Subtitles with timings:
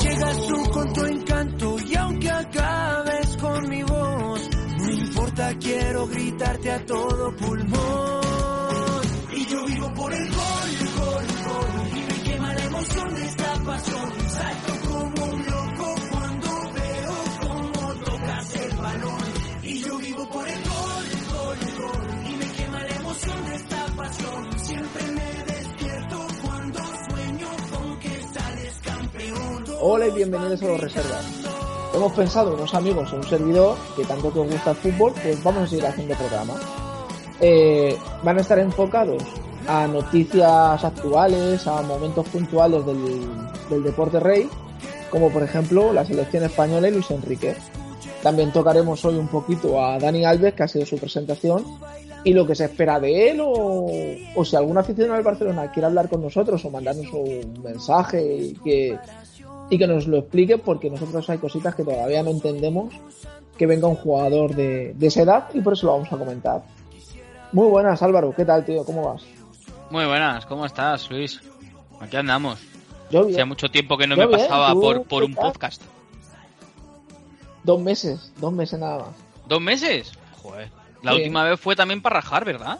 [0.00, 4.40] Llegas tú con tu encanto y aunque acabes con mi voz,
[4.78, 8.20] no importa, quiero gritarte a todo pulmón.
[9.32, 13.54] Y yo vivo por el gol, gol, gol, y me quema la emoción de esta
[13.64, 14.12] pasión.
[14.28, 14.83] Salto
[29.86, 31.26] Hola y bienvenidos a los reservas.
[31.94, 35.44] Hemos pensado unos amigos en un servidor que tanto que os gusta el fútbol, pues
[35.44, 36.54] vamos a seguir haciendo programa.
[37.38, 39.22] Eh, van a estar enfocados
[39.68, 43.28] a noticias actuales, a momentos puntuales del,
[43.68, 44.48] del deporte rey,
[45.10, 47.54] como por ejemplo la selección española y Luis Enrique.
[48.22, 51.62] También tocaremos hoy un poquito a Dani Alves, que ha sido su presentación,
[52.24, 56.08] y lo que se espera de él, o, si algún aficionado del Barcelona quiere hablar
[56.08, 58.98] con nosotros o mandarnos un mensaje que,
[59.70, 62.94] y que nos lo explique, porque nosotros hay cositas que todavía no entendemos
[63.56, 66.62] que venga un jugador de, de esa edad y por eso lo vamos a comentar.
[67.52, 68.34] Muy buenas, Álvaro.
[68.34, 68.84] ¿Qué tal, tío?
[68.84, 69.22] ¿Cómo vas?
[69.90, 71.40] Muy buenas, ¿cómo estás, Luis?
[72.00, 72.58] Aquí andamos.
[73.10, 75.44] Yo mucho tiempo que no Yo me bien, pasaba ¿tú por, por un tal?
[75.52, 75.82] podcast.
[77.62, 79.08] Dos meses, dos meses nada más.
[79.46, 80.12] ¿Dos meses?
[80.42, 80.68] Joder.
[81.02, 82.78] La última vez fue también para rajar, ¿verdad?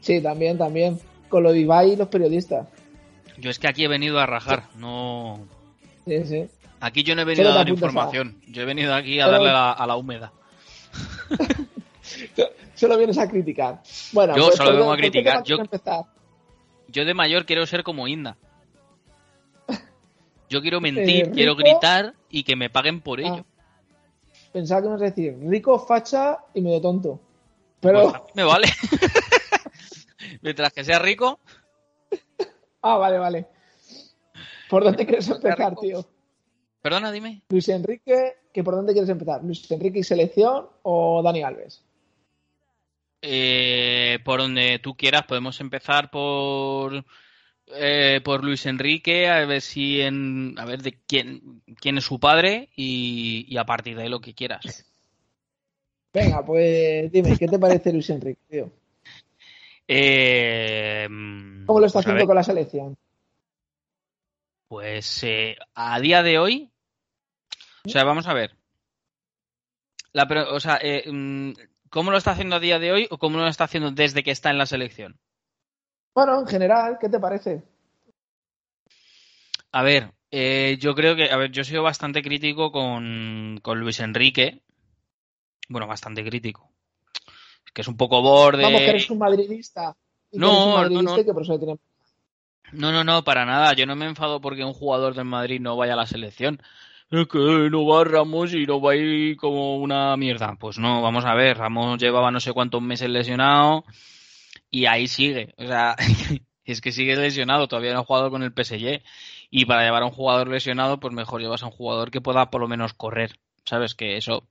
[0.00, 0.98] Sí, también, también.
[1.28, 2.66] Con lo de Ibai y los periodistas.
[3.38, 5.46] Yo es que aquí he venido a rajar, no...
[6.06, 6.48] Sí, sí.
[6.80, 8.40] Aquí yo no he venido a dar a- información.
[8.46, 10.32] Yo he venido aquí a darle a la, a la húmeda.
[12.74, 13.82] Solo vienes a criticar.
[14.12, 15.42] Bueno, Yo pues, solo ¿por vengo a criticar.
[15.42, 18.36] Yo- de mayor quiero ser como Inda.
[20.48, 23.44] Yo quiero mentir, Eh, quiero gritar y que me paguen por ello.
[23.44, 27.20] Ah, pensaba que ibas a decir rico, facha y medio tonto.
[27.80, 28.68] Pero, Pues me vale.
[30.42, 31.40] Mientras que sea rico,
[32.82, 33.46] ah, vale, vale.
[34.68, 36.04] ¿Por dónde quieres empezar, tío?
[36.82, 37.42] perdona, dime.
[37.48, 39.42] Luis Enrique, ¿que por dónde quieres empezar?
[39.44, 41.82] ¿Luis Enrique y selección o Dani Alves?
[43.20, 47.04] Eh, por donde tú quieras, podemos empezar por
[47.74, 52.20] eh, por Luis Enrique, a ver si en a ver de quién quién es su
[52.20, 54.86] padre y, y a partir de ahí lo que quieras.
[56.14, 58.70] Venga, pues dime, ¿qué te parece Luis Enrique, tío?
[59.88, 61.06] Eh,
[61.66, 62.96] ¿Cómo lo está pues haciendo con la selección?
[64.68, 66.70] Pues eh, a día de hoy,
[67.86, 68.54] o sea, vamos a ver.
[70.12, 71.52] La, o sea, eh, mm,
[71.88, 74.30] ¿cómo lo está haciendo a día de hoy o cómo lo está haciendo desde que
[74.30, 75.18] está en la selección?
[76.14, 77.62] Bueno, en general, ¿qué te parece?
[79.72, 83.80] A ver, eh, yo creo que, a ver, yo he sido bastante crítico con, con
[83.80, 84.62] Luis Enrique.
[85.68, 86.70] Bueno, bastante crítico.
[87.72, 88.62] Que es un poco borde.
[88.62, 89.96] Vamos, que eres un madridista.
[90.30, 91.24] Y No, un no, madridista no.
[91.24, 91.80] que por eso le tienen...
[92.72, 93.72] No, no, no, para nada.
[93.72, 96.60] Yo no me enfado porque un jugador del Madrid no vaya a la selección.
[97.10, 97.38] Es que
[97.70, 100.54] no va Ramos y no va a ir como una mierda.
[100.60, 101.56] Pues no, vamos a ver.
[101.56, 103.84] Ramos llevaba no sé cuántos meses lesionado
[104.70, 105.54] y ahí sigue.
[105.56, 105.96] O sea,
[106.64, 107.68] es que sigue lesionado.
[107.68, 109.02] Todavía no ha jugado con el PSG.
[109.50, 112.50] Y para llevar a un jugador lesionado, pues mejor llevas a un jugador que pueda
[112.50, 113.38] por lo menos correr.
[113.64, 113.94] ¿Sabes?
[113.94, 114.46] Que eso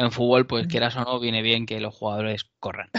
[0.00, 2.90] en fútbol, pues quieras o no, viene bien que los jugadores corran.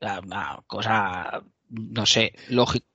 [0.00, 2.86] Una cosa, no sé, lógica.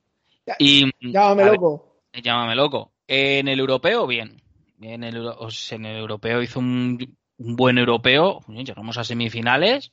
[0.59, 2.01] Y, Llámame ver, loco.
[2.13, 2.93] Llámame loco.
[3.07, 4.41] En el europeo, bien.
[4.81, 8.41] En el, euro- o sea, en el europeo hizo un, un buen europeo.
[8.47, 9.91] Llegamos a semifinales.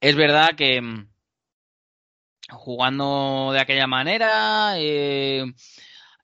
[0.00, 1.08] Es verdad que mm,
[2.50, 5.44] jugando de aquella manera, eh,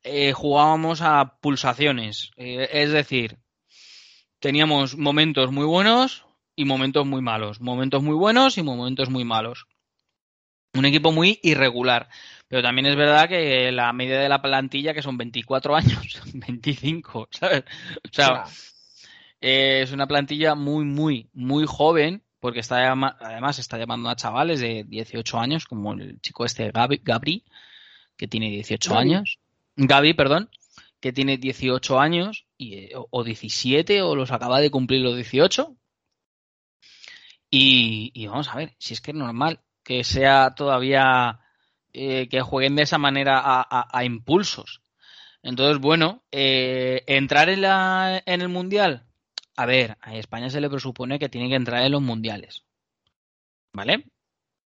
[0.03, 2.31] eh, jugábamos a pulsaciones.
[2.37, 3.39] Eh, es decir,
[4.45, 7.63] teníamos momentos muy buenos y momentos muy malos.
[7.63, 9.65] Momentos muy buenos y momentos muy malos.
[10.75, 12.11] Un equipo muy irregular.
[12.47, 17.29] Pero también es verdad que la media de la plantilla, que son 24 años, 25,
[17.31, 17.65] ¿sabes?
[18.05, 18.45] O sea,
[19.41, 24.61] eh, es una plantilla muy, muy, muy joven, porque está además está llamando a chavales
[24.61, 27.45] de 18 años, como el chico este Gabi, Gabri,
[28.15, 29.01] que tiene 18 Gavi.
[29.01, 29.39] años.
[29.77, 30.51] Gaby, perdón,
[31.01, 35.15] que tiene 18 años, y, eh, o, o 17, o los acaba de cumplir los
[35.17, 35.77] 18.
[37.51, 41.41] Y, y vamos a ver, si es que es normal que sea todavía
[41.93, 44.83] eh, que jueguen de esa manera a, a- a impulsos.
[45.43, 49.07] Entonces, bueno, eh, entrar en, la, en el Mundial.
[49.57, 52.65] A ver, a España se le presupone que tiene que entrar en los Mundiales.
[53.75, 54.07] ¿Vale?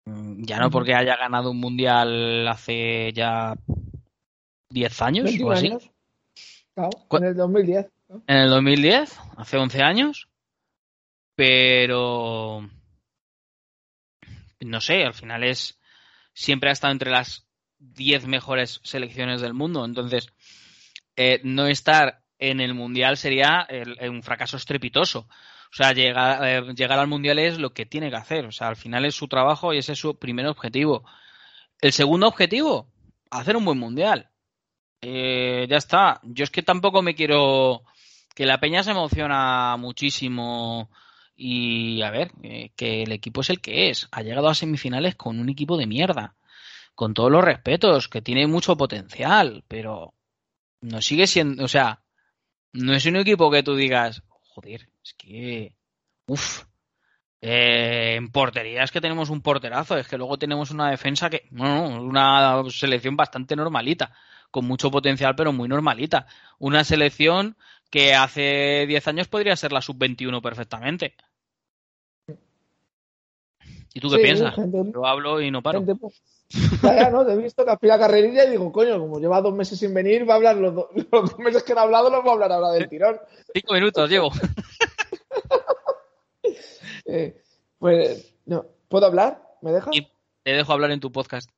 [0.06, 3.54] Mm, Ya no porque haya ganado un Mundial hace ya
[4.70, 5.66] 10 años 21 o así.
[5.66, 5.90] años.
[6.74, 7.90] Claro, ¿Cu- en el 2010.
[8.08, 8.22] ¿no?
[8.26, 10.28] En el 2010, hace 11 años.
[11.34, 12.68] Pero.
[14.60, 15.78] No sé, al final es.
[16.34, 17.46] Siempre ha estado entre las
[17.78, 19.84] 10 mejores selecciones del mundo.
[19.84, 20.28] Entonces,
[21.16, 25.20] eh, no estar en el mundial sería el- un fracaso estrepitoso.
[25.70, 28.44] O sea, llegar, eh, llegar al mundial es lo que tiene que hacer.
[28.46, 31.04] O sea, al final es su trabajo y ese es su primer objetivo.
[31.80, 32.88] El segundo objetivo,
[33.30, 34.28] hacer un buen mundial.
[35.02, 36.20] Eh, ya está.
[36.22, 37.82] Yo es que tampoco me quiero.
[38.34, 40.90] Que la peña se emociona muchísimo.
[41.36, 44.08] Y a ver, eh, que el equipo es el que es.
[44.12, 46.36] Ha llegado a semifinales con un equipo de mierda.
[46.94, 50.14] Con todos los respetos, que tiene mucho potencial, pero
[50.80, 51.64] no sigue siendo.
[51.64, 52.02] O sea,
[52.72, 55.76] no es un equipo que tú digas, joder, es que.
[56.26, 56.64] Uf.
[57.40, 61.48] Eh, en portería es que tenemos un porterazo, es que luego tenemos una defensa que.
[61.50, 64.12] Bueno, una selección bastante normalita
[64.52, 66.26] con mucho potencial, pero muy normalita.
[66.60, 67.56] Una selección
[67.90, 71.16] que hace 10 años podría ser la sub-21 perfectamente.
[73.94, 74.54] ¿Y tú qué Sí, piensas?
[74.54, 75.80] gente- Yo hablo y no paro.
[75.80, 76.22] gente, pues,
[76.82, 77.26] ya, ya, ¿no?
[77.26, 79.92] Te he visto que has pillado carrerilla y digo, coño, como lleva dos meses sin
[79.92, 82.30] venir, va a hablar los, do- los dos meses que no ha hablado, los va
[82.30, 83.18] a hablar ahora del tirón.
[83.52, 84.30] Cinco minutos llevo.
[87.04, 87.42] Eh,
[87.78, 89.42] pues, no, ¿puedo hablar?
[89.60, 89.94] ¿Me dejas?
[89.94, 90.02] Y
[90.42, 91.50] te dejo hablar en tu podcast.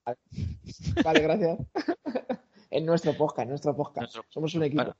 [1.05, 1.59] Vale, gracias.
[2.77, 4.01] en nuestro podcast, en nuestro podcast.
[4.15, 4.83] Nuestro- Somos un equipo.
[4.83, 4.97] Bueno,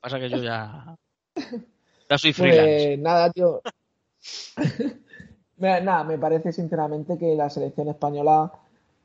[0.00, 0.96] pasa que yo ya.
[2.08, 2.86] Ya soy freelance.
[2.86, 3.60] Pues nada, tío.
[5.58, 8.52] Nada, me parece sinceramente que la selección española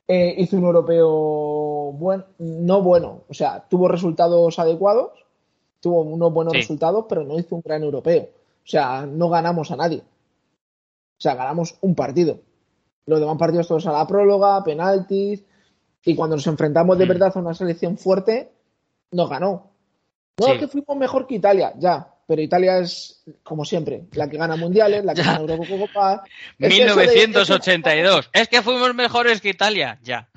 [0.06, 5.12] eh, hizo un europeo bueno, no bueno, o sea, tuvo resultados adecuados,
[5.80, 6.58] tuvo unos buenos Sí.
[6.60, 8.22] resultados, pero no hizo un gran europeo.
[8.64, 9.98] O sea, no ganamos a nadie.
[9.98, 12.38] O sea, ganamos un partido.
[13.06, 15.42] Los demás partidos todos a la próloga, penaltis,
[16.04, 17.08] y cuando nos enfrentamos de Mm.
[17.08, 18.50] verdad a una selección fuerte,
[19.12, 19.70] nos ganó.
[20.38, 20.52] No, Sí.
[20.52, 22.08] es que fuimos mejor que Italia, ya.
[22.26, 26.22] Pero Italia es, como siempre, la que gana mundiales, la que gana Eurocopa.
[26.58, 28.30] Eso de- 1982.
[28.32, 29.98] Es que fuimos mejores que Italia.
[30.02, 30.28] Ya.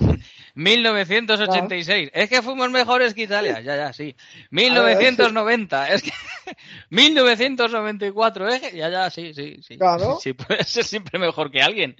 [0.55, 2.09] 1986.
[2.13, 3.61] Es que fuimos mejores que Italia.
[3.61, 4.15] Ya, ya, sí.
[4.51, 5.89] 1990.
[5.89, 6.11] Es que.
[6.89, 8.47] 1994.
[8.49, 8.77] Es que.
[8.77, 9.77] Ya, ya, sí, sí, sí.
[9.77, 10.17] Claro.
[10.21, 11.95] Sí, puede ser siempre mejor que alguien.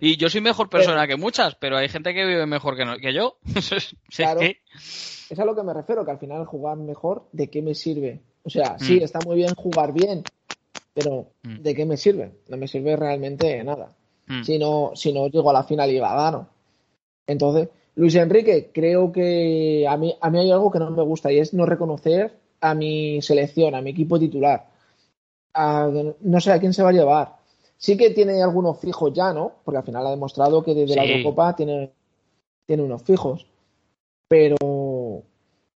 [0.00, 2.96] Y yo soy mejor persona que muchas, pero hay gente que vive mejor que, no-
[2.96, 3.36] que yo.
[3.44, 3.86] Sí,
[4.16, 4.40] Claro.
[4.40, 8.20] Es a lo que me refiero, que al final jugar mejor, ¿de qué me sirve?
[8.42, 9.02] O sea, sí, Mm.
[9.04, 10.26] está muy bien jugar bien,
[10.94, 11.58] pero Mm.
[11.62, 12.32] ¿de qué me sirve?
[12.48, 13.94] No me sirve realmente nada.
[14.26, 14.42] Mm.
[14.42, 16.48] Si no, si no llego a la final y la gano.
[17.26, 21.30] Entonces, Luis Enrique, creo que a mí, a mí hay algo que no me gusta
[21.30, 24.66] y es no reconocer a mi selección, a mi equipo titular.
[25.54, 27.36] A- no sé a quién se va a llevar.
[27.82, 29.54] Sí que tiene algunos fijos ya, ¿no?
[29.64, 31.04] Porque al final ha demostrado que desde la.
[31.06, 31.90] Eurocopa tiene,
[32.66, 33.46] tiene unos fijos.
[34.28, 35.24] Pero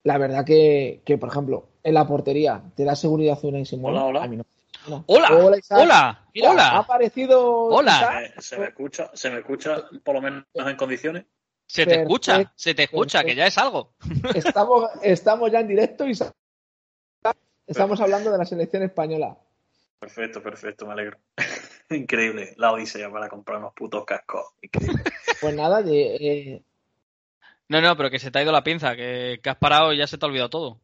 [0.02, 3.92] la verdad que, que, por ejemplo, en la portería te da seguridad Unai Simón.
[3.92, 4.24] Hola, hola.
[4.24, 4.44] A mí no.
[4.88, 5.04] no.
[5.08, 5.78] Hola, hola, Isaac.
[5.82, 6.78] hola, Mira, Ha hola.
[6.78, 7.96] aparecido Hola.
[7.96, 8.34] Isaac.
[8.38, 9.10] Eh, ¿Se me escucha?
[9.12, 11.26] ¿Se me escucha por lo menos en condiciones?
[11.66, 13.92] Se te Perfecto, escucha, se te escucha, que ya es algo.
[14.34, 16.12] Estamos, estamos ya en directo y
[17.66, 19.36] estamos hablando de la selección española.
[20.00, 21.18] Perfecto, perfecto, me alegro.
[21.90, 24.46] Increíble, la odisea para comprar unos putos cascos.
[24.62, 25.02] Increíble.
[25.40, 26.62] Pues nada, de, eh,
[27.68, 29.98] No, no, pero que se te ha ido la pinza, que, que has parado y
[29.98, 30.80] ya se te ha olvidado todo.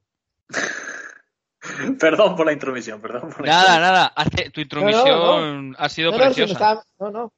[2.00, 3.82] perdón por la intromisión, perdón por la Nada, intromisión.
[3.82, 6.52] nada, hace- tu intromisión ha sido no, no, si me preciosa.
[6.54, 7.32] estaba- no, no,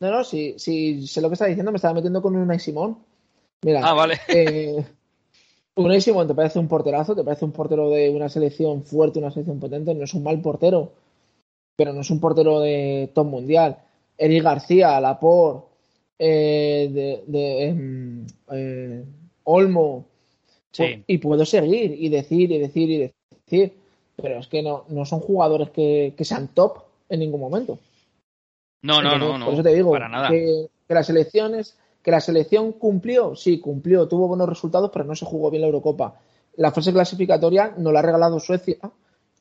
[0.00, 2.98] no, no, si, si sé lo que está diciendo, me estaba metiendo con Unai Simón.
[3.62, 4.20] Mira, Ah, vale.
[4.28, 4.84] eh,
[5.76, 9.30] Unai Simón te parece un porterazo, te parece un portero de una selección fuerte, una
[9.30, 10.92] selección potente, no es un mal portero,
[11.76, 13.78] pero no es un portero de top mundial.
[14.18, 15.66] Eric García, Laporte,
[16.18, 19.04] eh, de, de, em, eh,
[19.44, 20.06] Olmo,
[20.70, 21.04] Sí.
[21.06, 23.72] y puedo seguir y decir y decir y decir,
[24.16, 26.78] pero es que no, no son jugadores que, que sean top
[27.10, 27.78] en ningún momento.
[28.82, 29.44] No, no, no, no.
[29.44, 30.30] Por eso te digo para nada.
[30.30, 35.14] Que, que las elecciones, que la selección cumplió, sí, cumplió, tuvo buenos resultados, pero no
[35.14, 36.20] se jugó bien la Eurocopa.
[36.56, 38.78] La fase clasificatoria nos la ha regalado Suecia,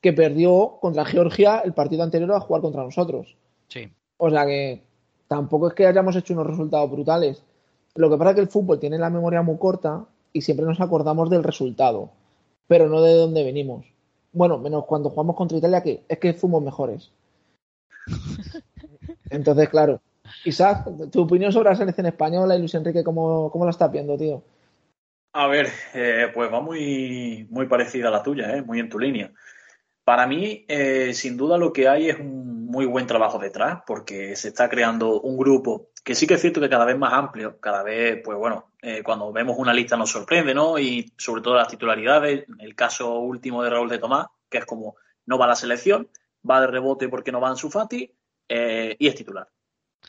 [0.01, 3.37] que perdió contra Georgia el partido anterior a jugar contra nosotros.
[3.67, 3.89] Sí.
[4.17, 4.81] O sea que
[5.27, 7.43] tampoco es que hayamos hecho unos resultados brutales.
[7.95, 10.81] Lo que pasa es que el fútbol tiene la memoria muy corta y siempre nos
[10.81, 12.11] acordamos del resultado,
[12.67, 13.85] pero no de dónde venimos.
[14.33, 17.11] Bueno, menos cuando jugamos contra Italia, que es que fuimos mejores.
[19.29, 20.01] Entonces, claro.
[20.45, 24.17] Isaac, tu opinión sobre la selección española y Luis Enrique, ¿cómo, cómo la estás viendo,
[24.17, 24.41] tío?
[25.33, 28.61] A ver, eh, pues va muy, muy parecida a la tuya, ¿eh?
[28.61, 29.31] muy en tu línea.
[30.03, 34.35] Para mí, eh, sin duda, lo que hay es un muy buen trabajo detrás, porque
[34.35, 37.59] se está creando un grupo que sí que es cierto que cada vez más amplio,
[37.59, 40.79] cada vez, pues bueno, eh, cuando vemos una lista nos sorprende, ¿no?
[40.79, 44.95] Y sobre todo las titularidades, el caso último de Raúl de Tomás, que es como
[45.25, 46.09] no va a la selección,
[46.49, 48.11] va de rebote porque no va en su Fati
[48.49, 49.47] eh, y es titular.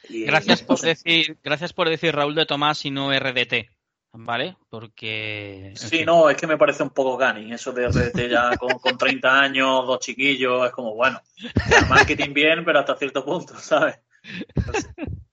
[0.09, 3.69] Y, gracias, por decir, gracias por decir Raúl de Tomás y no RDT.
[4.15, 4.57] ¿Vale?
[4.69, 5.73] Porque.
[5.75, 7.53] Sí, no, es que me parece un poco gani.
[7.53, 11.21] Eso de RDT ya con, con 30 años, dos chiquillos, es como, bueno,
[11.89, 13.99] marketing bien, pero hasta cierto punto, ¿sabes?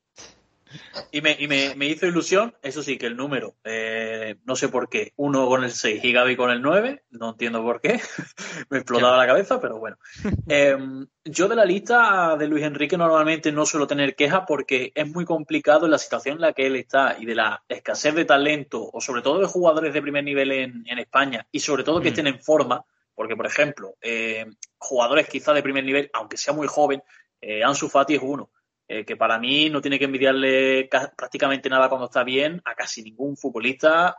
[1.11, 4.69] Y, me, y me, me, hizo ilusión, eso sí, que el número, eh, no sé
[4.69, 7.99] por qué, uno con el 6 y Gaby con el 9, no entiendo por qué,
[8.69, 9.97] me explotaba la cabeza, pero bueno.
[10.51, 10.75] Eh,
[11.25, 15.23] yo de la lista de Luis Enrique normalmente no suelo tener quejas porque es muy
[15.23, 18.89] complicado en la situación en la que él está y de la escasez de talento,
[18.91, 22.09] o sobre todo de jugadores de primer nivel en, en España, y sobre todo que
[22.09, 22.13] mm.
[22.13, 22.83] estén en forma,
[23.13, 24.45] porque por ejemplo, eh,
[24.77, 27.03] jugadores quizá de primer nivel, aunque sea muy joven,
[27.41, 28.49] eh, Ansu Fati es uno
[28.91, 33.03] eh, que para mí no tiene que envidiarle prácticamente nada cuando está bien a casi
[33.03, 34.17] ningún futbolista,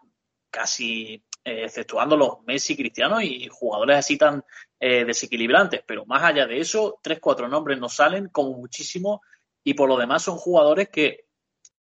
[0.49, 4.45] casi eh, exceptuando los Messi, Cristiano y jugadores así tan
[4.79, 5.83] eh, desequilibrantes.
[5.85, 9.23] Pero más allá de eso, tres, cuatro nombres nos salen como muchísimo
[9.65, 11.25] y por lo demás son jugadores que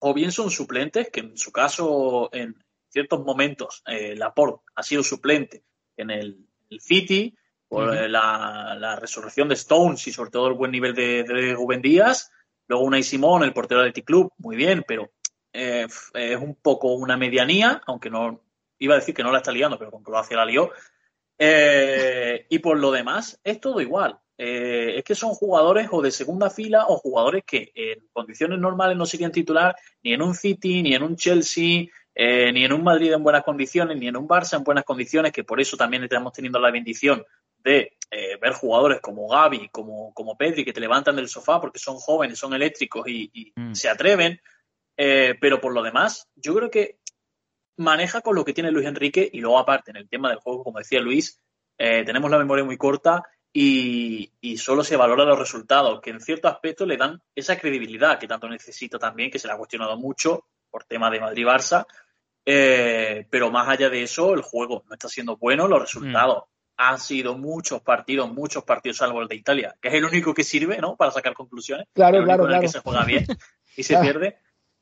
[0.00, 2.56] o bien son suplentes, que en su caso en
[2.88, 5.62] ciertos momentos Laporte ha sido suplente
[5.96, 6.48] en el,
[6.80, 7.32] City,
[7.68, 11.82] por la, la, resurrección de Stones y sobre todo el buen nivel de, de Rubén
[11.82, 12.32] Díaz,
[12.72, 15.10] Luego Unai Simón, el portero del T-Club, muy bien, pero
[15.52, 18.40] eh, es un poco una medianía, aunque no
[18.78, 20.70] iba a decir que no la está liando, pero con Croacia la lió.
[21.36, 24.18] Eh, y por lo demás, es todo igual.
[24.38, 28.96] Eh, es que son jugadores o de segunda fila o jugadores que en condiciones normales
[28.96, 33.12] no serían titular ni en un City, ni en un Chelsea, ni en un Madrid
[33.12, 36.32] en buenas condiciones, ni en un Barça en buenas condiciones, que por eso también estamos
[36.32, 37.22] teniendo la bendición
[37.62, 41.78] de eh, ver jugadores como Gaby, como, como Pedri, que te levantan del sofá porque
[41.78, 43.72] son jóvenes, son eléctricos y, mm.
[43.72, 44.38] se atreven.
[44.98, 46.98] Eh, pero por lo demás, yo creo que
[47.78, 50.62] maneja con lo que tiene Luis Enrique y luego aparte en el tema del juego,
[50.62, 51.40] como decía Luis,
[51.78, 56.20] eh, tenemos la memoria muy corta y, y, solo se valora los resultados, que en
[56.20, 59.96] cierto aspecto le dan esa credibilidad que tanto necesita también, que se le ha cuestionado
[59.96, 61.86] mucho por tema de Madrid-Barça.
[62.44, 66.44] pero más allá de eso, el juego no está siendo bueno, los resultados
[66.88, 70.42] han sido muchos partidos, muchos partidos salvo el de Italia, que es el único que
[70.42, 70.96] sirve, ¿no?
[70.96, 71.86] Para sacar conclusiones.
[71.92, 72.60] Claro, el claro, claro.
[72.60, 73.24] que se juega bien
[73.76, 74.38] y se pierde.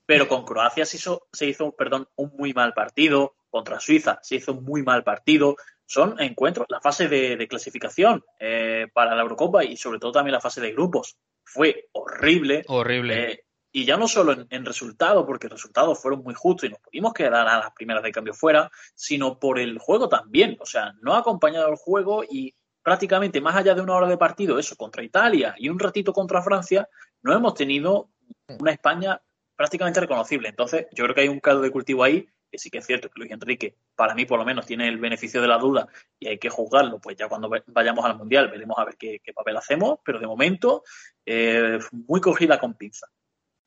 [0.07, 3.37] Pero con Croacia se hizo, se hizo, perdón, un muy mal partido.
[3.51, 5.57] Contra Suiza se hizo un muy mal partido.
[5.85, 10.41] Son encuentros, la fase de, clasificación eh, para la Eurocopa y sobre todo también la
[10.41, 11.19] fase de grupos.
[11.45, 12.65] Fue horrible.
[12.69, 13.33] Horrible.
[13.33, 16.81] Eh, y ya no solo en, en resultados, porque resultados fueron muy justos y nos
[16.81, 20.57] pudimos quedar a las primeras de cambio fuera, sino por el juego también.
[20.61, 24.17] O sea, no ha acompañado el juego y prácticamente más allá de una hora de
[24.17, 26.89] partido, eso contra Italia y un ratito contra Francia,
[27.23, 28.11] no hemos tenido
[28.59, 29.21] una España
[29.57, 30.49] prácticamente reconocible.
[30.49, 33.09] Entonces, yo creo que hay un caldo de cultivo ahí, que sí que es cierto
[33.09, 35.87] que Luis Enrique, para mí por lo menos, tiene el beneficio de la duda
[36.19, 39.57] y hay que juzgarlo, pues ya cuando vayamos al Mundial veremos a ver qué, papel
[39.57, 40.83] hacemos, pero de momento,
[41.25, 43.07] eh, muy cogida con pinza.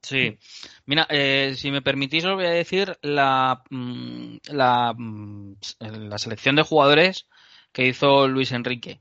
[0.04, 0.38] Sí,
[0.86, 6.58] mira, eh, si me permitís os voy a decir la, mm, la, mm, la, selección
[6.58, 7.28] de jugadores
[7.72, 9.00] que hizo Luis Enrique.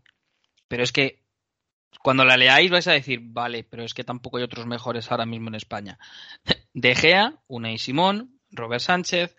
[0.68, 1.24] Pero es que
[2.02, 5.26] cuando la leáis vais a decir, vale, pero es que tampoco hay otros mejores ahora
[5.26, 5.98] mismo en España.
[6.72, 9.36] De Gea, Unai Simón, Robert Sánchez.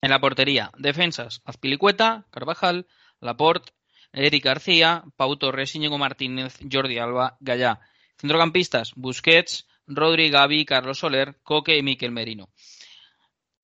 [0.00, 2.86] En la portería, defensas, Azpilicueta, Carvajal,
[3.20, 3.72] Laporte,
[4.12, 7.80] Eric García, Pau Torres, Íñigo Martínez, Jordi Alba, Gallá.
[8.18, 12.50] Centrocampistas, Busquets, Rodri, Gaby, Carlos Soler, Coque y Miquel Merino.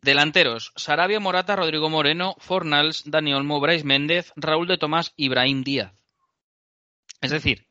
[0.03, 5.93] Delanteros, Sarabia Morata, Rodrigo Moreno, Fornals, Dani Olmo, Brais Méndez, Raúl de Tomás, Ibrahim Díaz.
[7.21, 7.67] Es decir,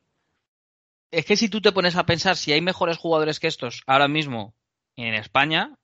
[1.11, 4.07] es que si tú te pones a pensar si hay mejores jugadores que estos ahora
[4.07, 4.55] mismo
[4.95, 5.75] en España,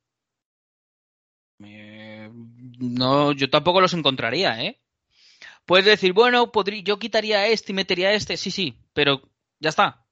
[1.64, 4.80] eh, no, yo tampoco los encontraría, ¿eh?
[5.66, 9.22] Puedes decir, bueno, podría, yo quitaría este y metería este, sí, sí, pero
[9.60, 10.06] ya está.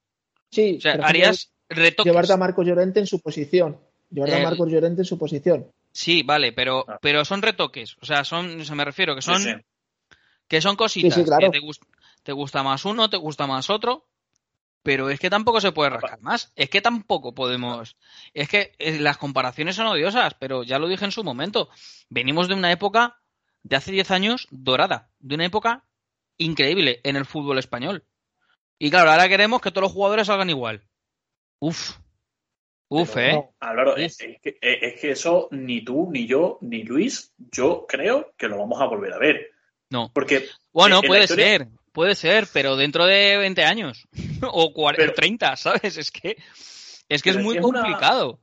[0.50, 3.78] Sí, o sea, harías, Llevarte a Marcos Llorente en su posición.
[4.10, 5.66] Llevarte a eh, Marcos Llorente en su posición.
[5.92, 6.98] Sí, vale, pero, ah.
[7.00, 7.96] pero son retoques.
[8.00, 9.64] O sea, son, se me refiero, que son,
[10.48, 11.14] que son cositas.
[11.14, 11.60] que te,
[12.22, 14.06] te, gusta más uno, te gusta más otro.
[14.82, 16.52] Pero es que tampoco se puede rascar más.
[16.56, 17.96] Es que tampoco podemos.
[18.34, 21.70] Es que eh, las comparaciones son odiosas, pero ya lo dije en su momento.
[22.10, 23.18] Venimos de una época
[23.62, 25.08] de hace 10 años dorada.
[25.20, 25.84] De una época
[26.36, 28.04] increíble en el fútbol español.
[28.78, 30.82] Y claro, ahora queremos que todos los jugadores salgan igual.
[31.60, 31.96] Uf.
[32.88, 33.42] Uf, ¿eh?
[33.60, 38.46] Álvaro, es, que, es que eso ni tú, ni yo, ni Luis, yo creo que
[38.46, 39.50] lo vamos a volver a ver.
[39.90, 40.10] No.
[40.12, 40.46] Porque.
[40.72, 44.06] Bueno, puede ser, puede ser, pero dentro de 20 años.
[44.42, 45.96] o 40, 30, ¿sabes?
[45.96, 46.36] Es que
[47.08, 48.40] es, que es muy complicado.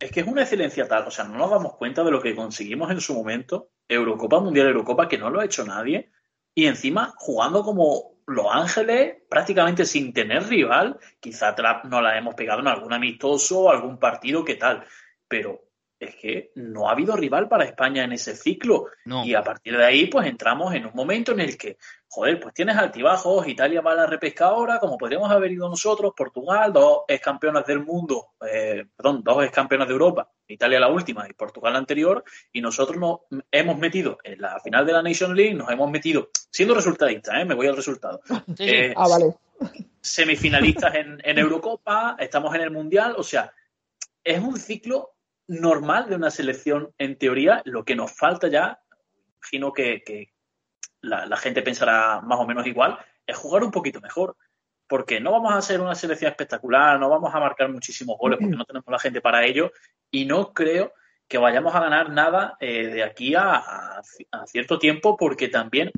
[0.00, 1.06] es que es una excelencia tal.
[1.06, 3.70] O sea, no nos damos cuenta de lo que conseguimos en su momento.
[3.88, 6.10] Eurocopa, Mundial Eurocopa, que no lo ha hecho nadie.
[6.54, 10.98] Y encima jugando como Los Ángeles, prácticamente sin tener rival.
[11.20, 14.84] Quizá Trap no la hemos pegado en algún amistoso o algún partido que tal.
[15.28, 15.64] Pero
[15.98, 18.86] es que no ha habido rival para España en ese ciclo.
[19.24, 21.76] Y a partir de ahí, pues entramos en un momento en el que,
[22.14, 26.12] joder, pues tienes altibajos, Italia va a la repesca ahora, como podríamos haber ido nosotros,
[26.16, 30.88] Portugal, dos ex campeonas del mundo, eh, perdón, dos ex campeonas de Europa, Italia la
[30.88, 35.02] última y Portugal la anterior, y nosotros nos hemos metido en la final de la
[35.02, 37.44] Nation League, nos hemos metido, siendo resultadista, ¿eh?
[37.44, 38.20] me voy al resultado.
[38.58, 39.34] Eh, ah, vale.
[40.00, 43.52] Semifinalistas en, en Eurocopa, estamos en el Mundial, o sea,
[44.22, 45.14] es un ciclo
[45.48, 47.62] normal de una selección en teoría.
[47.64, 48.80] Lo que nos falta ya,
[49.38, 50.32] imagino que,
[51.04, 54.36] la, gente pensará más o menos igual, es jugar un poquito mejor.
[54.86, 58.56] Porque no vamos a hacer una selección espectacular, no vamos a marcar muchísimos goles porque
[58.56, 59.72] no tenemos la gente para ello.
[60.10, 60.92] Y no creo
[61.26, 63.62] que vayamos a ganar nada eh, de aquí a,
[64.46, 65.90] cierto tiempo porque también,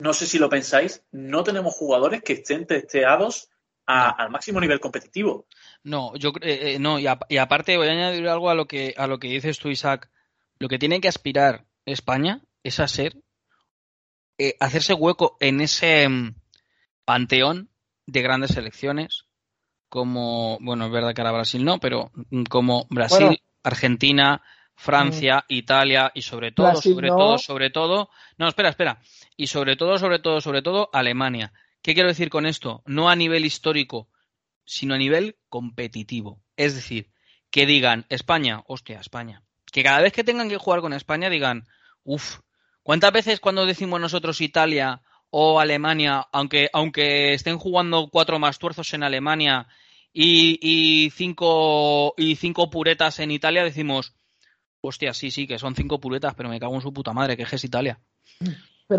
[0.00, 3.50] no sé si lo pensáis, no tenemos jugadores que estén testeados
[3.86, 5.46] al máximo nivel competitivo.
[5.82, 9.06] No, yo eh, eh, no, y, aparte voy a añadir algo a lo que a
[9.06, 10.10] lo que dices tú, Isaac.
[10.58, 13.16] Lo que tiene que aspirar España es a ser
[14.38, 16.34] eh, hacerse hueco en ese mm,
[17.04, 17.70] panteón
[18.06, 19.24] de grandes selecciones
[19.88, 24.42] como, bueno, es verdad que ahora Brasil no, pero mm, como Brasil, Argentina,
[24.74, 25.52] Francia, mm.
[25.52, 29.00] Italia y sobre todo, sobre todo, sobre todo, no, espera, espera,
[29.36, 31.52] y sobre todo, sobre todo, sobre todo, Alemania.
[31.82, 32.82] ¿Qué quiero decir con esto?
[32.86, 34.08] No a nivel histórico,
[34.64, 36.42] sino a nivel competitivo.
[36.56, 37.10] Es decir,
[37.50, 39.42] que digan España, hostia, España.
[39.72, 41.66] Que cada vez que tengan que jugar con España digan,
[42.04, 42.40] uff,
[42.88, 48.94] ¿cuántas veces cuando decimos nosotros Italia o Alemania, aunque, aunque estén jugando cuatro más tuerzos
[48.94, 49.66] en Alemania
[50.10, 54.14] y, cinco, y cinco puretas en Italia, decimos,
[54.80, 57.42] hostia, sí, sí, que son cinco puretas, pero me cago en su puta madre, que
[57.42, 58.00] es Italia.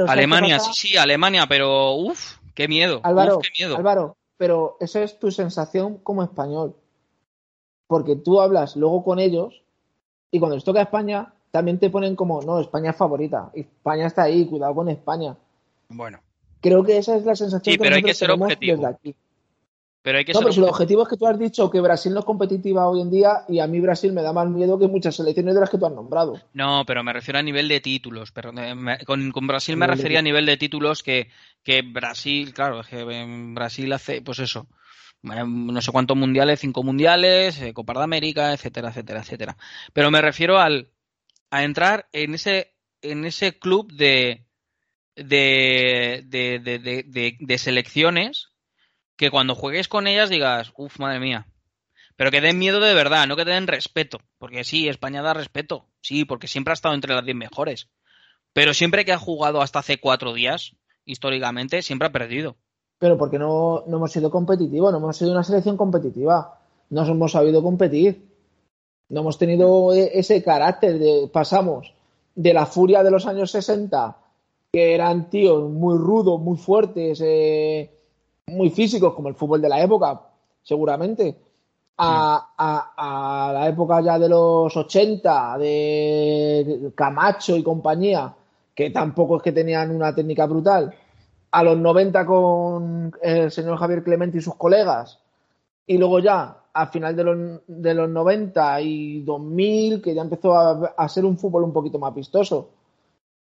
[0.08, 3.02] Alemania, sí, sí, Alemania, pero uff, qué miedo.
[3.04, 3.76] Álvaro, qué miedo.
[3.76, 6.76] Álvaro, pero esa es tu sensación como español.
[7.88, 9.64] Porque tú hablas luego con ellos
[10.30, 13.52] y cuando les toca a España, también te ponen como, no, España es favorita.
[13.54, 15.36] España está ahí, cuidado con España.
[15.90, 16.20] Bueno.
[16.62, 18.86] Creo que esa es la sensación que pero hay que ser objetivo.
[18.86, 19.16] aquí.
[20.02, 22.14] Pero hay que no, pero si el objetivo es que tú has dicho que Brasil
[22.14, 24.88] no es competitiva hoy en día y a mí Brasil me da más miedo que
[24.88, 26.40] muchas selecciones de las que tú has nombrado.
[26.54, 28.32] No, pero me refiero a nivel de títulos.
[28.32, 31.30] Pero eh, con, Brasil me refería a nivel de títulos que,
[31.64, 33.04] que Brasil, claro, que
[33.54, 34.68] Brasil hace, pues eso,
[35.24, 39.58] eh, no sé cuántos mundiales, cinco mundiales, eh, Copa de América, etcétera, etcétera, etcétera.
[39.92, 40.90] Pero me refiero al
[41.52, 44.46] a entrar en ese en ese club de
[45.16, 48.50] de, de, de, selecciones
[49.16, 51.48] que cuando juegues con ellas digas, uff, madre mía.
[52.16, 54.20] Pero que den miedo de verdad, no que te den respeto.
[54.38, 55.88] Porque sí, España da respeto.
[56.02, 57.90] Sí, porque siempre ha estado entre las 10 mejores.
[58.54, 62.56] Pero siempre que ha jugado hasta hace cuatro días, históricamente, siempre ha perdido.
[62.98, 66.60] Pero porque no, no hemos sido competitivos, no hemos sido una selección competitiva.
[66.90, 68.29] No hemos sabido competir.
[69.10, 71.94] No hemos tenido e, ese carácter de pasamos
[72.36, 74.18] de la furia de los años 60,
[74.72, 77.92] que eran tíos muy rudos, muy fuertes, eh,
[78.48, 80.22] muy físicos, como el fútbol de la época,
[80.64, 81.38] seguramente,
[81.98, 88.34] a, la época ya de los 80, de Camacho y compañía,
[88.74, 90.94] que tampoco es que tenían una técnica brutal,
[91.52, 95.20] a los 90 con el señor Javier Clemente y sus colegas,
[95.88, 100.56] y luego ya a final de los, de los 90 y 2000, que ya empezó
[100.56, 102.70] a, a, ser un fútbol un poquito más vistoso.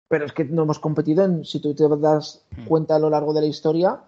[0.09, 2.65] Pero es que no hemos competido en, si tú te das hmm.
[2.65, 4.01] cuenta a lo largo de la historia,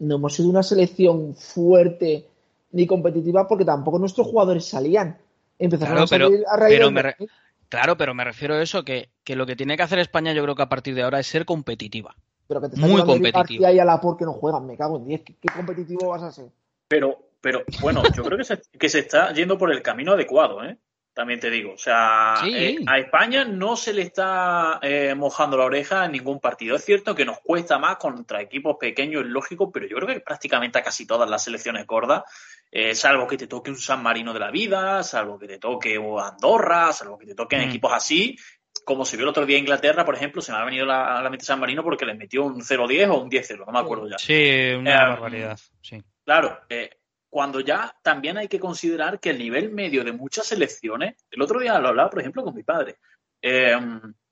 [0.00, 2.26] no hemos sido una selección fuerte
[2.72, 5.18] ni competitiva porque tampoco nuestros jugadores salían.
[5.58, 7.28] Empezaron claro, a salir a raíz de...
[7.68, 10.56] Claro, pero me refiero a eso, que, lo que tiene que hacer España yo creo
[10.56, 12.16] que a partir de ahora es ser competitiva.
[12.48, 13.70] Pero que te Muy competitiva.
[13.70, 15.22] y a la por que no juegan, me cago en 10.
[15.22, 16.48] ¿Qué, competitivo vas a ser?
[16.88, 20.64] Pero, pero bueno, yo creo que se, que se está yendo por el camino adecuado,
[20.64, 20.78] ¿eh?
[21.12, 21.72] también te digo.
[21.74, 26.40] O sea, eh, a España no se le está eh, mojando la oreja en ningún
[26.40, 26.76] partido.
[26.76, 30.20] Es cierto que nos cuesta más contra equipos pequeños, es lógico, pero yo creo que
[30.20, 32.22] prácticamente a casi todas las selecciones gordas,
[32.70, 35.96] eh, salvo que te toque un San Marino de la vida, salvo que te toque
[35.96, 37.68] Andorra, salvo que te toquen mm.
[37.68, 38.36] equipos así,
[38.84, 41.18] como se vio el otro día en Inglaterra, por ejemplo, se me ha venido la,
[41.18, 43.78] a la mente San Marino porque les metió un 0-10 o un 10-0, no me
[43.78, 44.18] acuerdo ya.
[44.18, 46.02] Sí, una barbaridad, sí.
[46.24, 46.99] Claro, eh,
[47.30, 51.60] cuando ya también hay que considerar que el nivel medio de muchas selecciones, el otro
[51.60, 52.98] día lo hablaba, por ejemplo, con mi padre,
[53.40, 53.78] eh,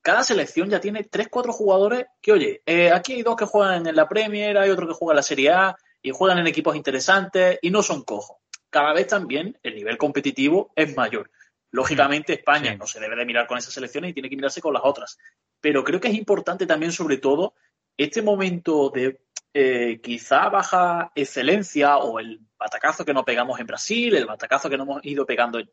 [0.02, 3.86] cada selección ya tiene tres, cuatro jugadores que, oye, eh, aquí hay dos que juegan
[3.86, 6.76] en la Premier, hay otro que juega en la Serie A y juegan en equipos
[6.76, 8.38] interesantes y no son cojos.
[8.70, 11.30] Cada vez también el nivel competitivo es mayor.
[11.70, 14.72] Lógicamente, España no se debe de mirar con esas selecciones y tiene que mirarse con
[14.72, 15.18] las otras.
[15.60, 17.54] Pero creo que es importante también, sobre todo,
[17.96, 19.20] este momento de
[19.52, 24.76] eh, quizá baja excelencia o el batacazo que no pegamos en Brasil, el batacazo que
[24.76, 25.68] no hemos ido pegando en,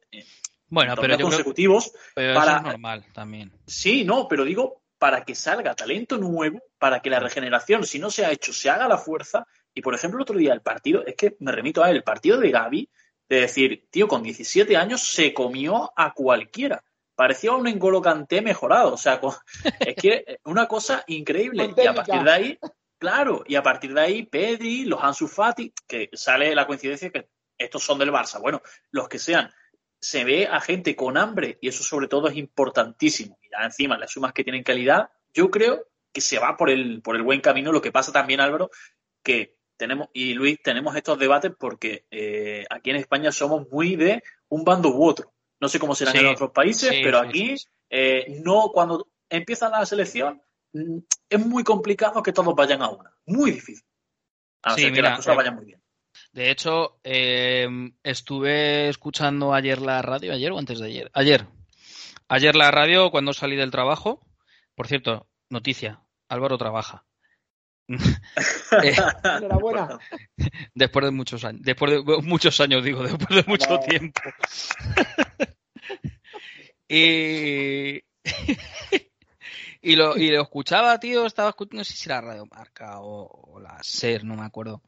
[0.68, 1.94] bueno, pero consecutivos.
[2.16, 3.52] para, es normal también.
[3.68, 8.10] Sí, no, pero digo, para que salga talento nuevo, para que la regeneración, si no
[8.10, 9.46] se ha hecho, se haga la fuerza.
[9.74, 12.04] Y por ejemplo, el otro día el partido, es que me remito a él, el
[12.04, 12.90] partido de Gaby,
[13.28, 16.84] de decir, tío, con 17 años se comió a cualquiera.
[17.16, 18.02] Parecía un Engolo
[18.44, 18.94] mejorado.
[18.94, 19.20] O sea,
[19.80, 21.74] es que una cosa increíble.
[21.76, 22.60] y a partir de ahí,
[23.06, 27.30] claro, y a partir de ahí, Pedri, los Ansu Fati, que sale la coincidencia que
[27.56, 28.42] estos son del Barça.
[28.42, 29.52] Bueno, los que sean,
[30.02, 33.38] se ve a gente con hambre y eso sobre todo es importantísimo.
[33.44, 37.04] Y ya encima las sumas que tienen calidad, yo creo que se va por el,
[37.04, 37.72] por el buen camino.
[37.72, 38.72] Lo que pasa también, Álvaro,
[39.22, 44.24] que tenemos, y Luis, tenemos estos debates porque eh, aquí en España somos muy de
[44.50, 45.32] un bando u otro.
[45.60, 47.56] No sé cómo serán en otros países, pero aquí
[47.88, 50.42] eh, no, cuando empieza la selección,
[51.30, 53.14] es muy complicado que todos vayan a una.
[53.26, 53.86] Muy difícil.
[54.64, 55.82] A que las cosas eh, vayan muy bien.
[56.32, 57.00] De hecho,
[58.04, 61.12] estuve escuchando ayer la radio, ayer o antes de ayer.
[61.14, 61.48] Ayer.
[62.28, 64.26] Ayer la radio cuando salí del trabajo.
[64.76, 67.06] Por cierto, noticia, Álvaro trabaja.
[68.84, 70.00] Eh, Enhorabuena.
[70.74, 74.22] Después de muchos años, después de muchos años digo, después de mucho tiempo.
[76.90, 78.02] y,
[79.86, 83.60] y, lo, y lo escuchaba, tío, estaba escuchando, no sé si era Radio Marca o,
[83.60, 84.82] la SER, no me acuerdo.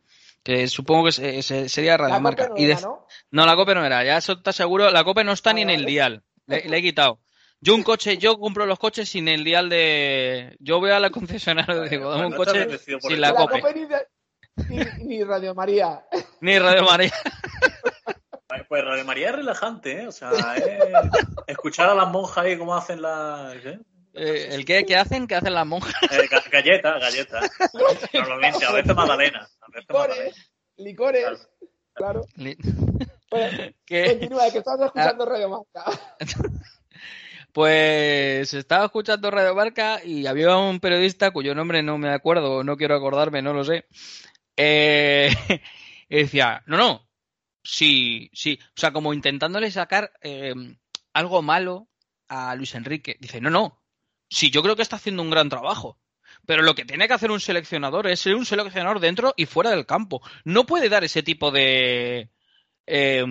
[0.43, 2.49] Que supongo que sería Radio Marca.
[2.55, 3.45] y ¿no?
[3.45, 5.85] la COPE no era, ya eso está seguro, la COPE no está ni en el
[5.85, 7.19] dial, le he quitado.
[7.59, 10.55] Yo un coche, yo compro los coches sin el dial de.
[10.59, 13.63] Yo voy a la concesionaria y digo, dame un coche sin la, cope.
[15.03, 16.05] ni, Radio María.
[16.41, 17.13] ni Radio María.
[18.69, 20.07] Pues Radio María es relajante, ¿eh?
[20.07, 20.31] O sea,
[21.47, 23.55] escuchar a las monjas ahí cómo hacen las.
[23.65, 23.79] ¿eh?
[24.17, 25.27] Eh, ¿El qué, qué hacen?
[25.27, 25.93] ¿Qué hacen las monjas?
[26.11, 27.51] Eh, galletas, galletas.
[28.13, 29.47] Normalmente, a veces magdalena.
[29.87, 31.47] licores, licores.
[31.93, 32.25] Claro.
[33.29, 35.27] Continúa, que estás escuchando ah.
[35.27, 35.99] Radio Marca.
[37.53, 42.77] Pues estaba escuchando Radio Marca y había un periodista cuyo nombre no me acuerdo, no
[42.77, 43.87] quiero acordarme, no lo sé.
[44.55, 45.29] Eh,
[46.07, 47.09] y decía, no, no,
[47.63, 50.53] sí, sí, o sea, como intentándole sacar eh,
[51.13, 51.87] algo malo
[52.27, 53.17] a Luis Enrique.
[53.19, 53.81] Dice, no, no,
[54.29, 55.97] sí, yo creo que está haciendo un gran trabajo.
[56.45, 59.71] Pero lo que tiene que hacer un seleccionador es ser un seleccionador dentro y fuera
[59.71, 60.21] del campo.
[60.45, 62.29] No puede dar ese tipo de,
[62.85, 63.25] eh,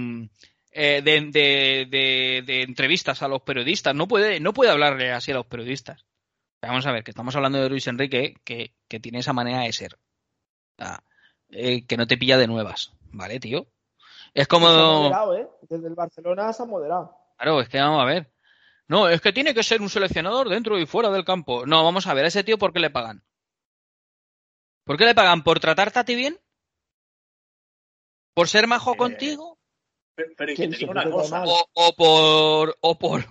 [0.72, 3.94] eh, de, entrevistas a los periodistas.
[3.94, 6.04] No puede, no puede hablarle así a los periodistas.
[6.60, 9.98] Vamos a ver, que estamos hablando de Luis Enrique, que, tiene esa manera de ser.
[11.48, 13.66] Eh, que no te pilla de nuevas, ¿vale, tío?
[14.34, 15.34] Es como.
[15.34, 15.48] ¿eh?
[15.62, 17.16] Desde el Barcelona se ha moderado.
[17.38, 18.30] Claro, es que vamos a ver.
[18.88, 21.66] No, es que tiene que ser un seleccionador dentro y fuera del campo.
[21.66, 23.24] No, vamos a ver, a ese tío, ¿por qué le pagan?
[24.84, 25.42] ¿Por qué le pagan?
[25.42, 26.38] ¿Por tratarte a ti bien?
[28.34, 29.58] ¿Por ser majo contigo?
[30.14, 30.32] Pero,
[30.88, 31.44] una cosa.
[31.44, 33.24] O, por, o por,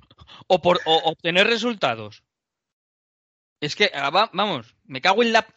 [0.47, 2.23] o por obtener resultados.
[3.61, 5.47] Es que, ah, vamos, me cago en la.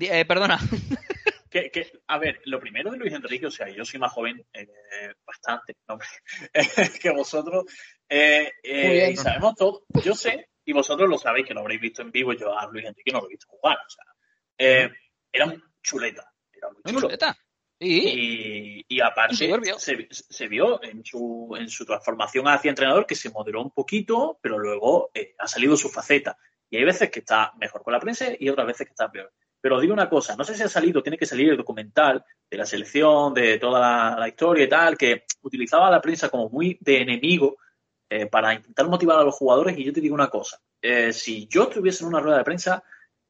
[0.00, 0.58] Eh, perdona.
[1.50, 1.70] Que,
[2.06, 4.68] a ver, lo primero de Luis Enrique, o sea, yo soy más joven, eh,
[5.24, 5.98] bastante, ¿no?
[7.02, 7.64] que vosotros,
[8.08, 12.10] eh, y sabemos todo, yo sé, y vosotros lo sabéis que lo habréis visto en
[12.10, 14.04] vivo, yo a Luis Enrique no lo he visto jugar, o sea,
[15.32, 17.36] era un chuleta, era muy chuleta.
[17.80, 23.70] Y, aparte se, vio en su, en su transformación hacia entrenador que se moderó un
[23.70, 26.36] poquito, pero luego eh, ha salido su faceta.
[26.70, 29.32] Y hay veces que está mejor con la prensa y otras veces que está peor.
[29.60, 32.24] Pero os digo una cosa, no sé si ha salido, tiene que salir el documental
[32.50, 36.78] de la selección, de toda la, historia y tal, que utilizaba la prensa como muy
[36.80, 37.56] de enemigo
[38.08, 39.76] eh, para intentar motivar a los jugadores.
[39.76, 42.82] Y yo te digo una cosa, eh, si yo estuviese en una rueda de prensa,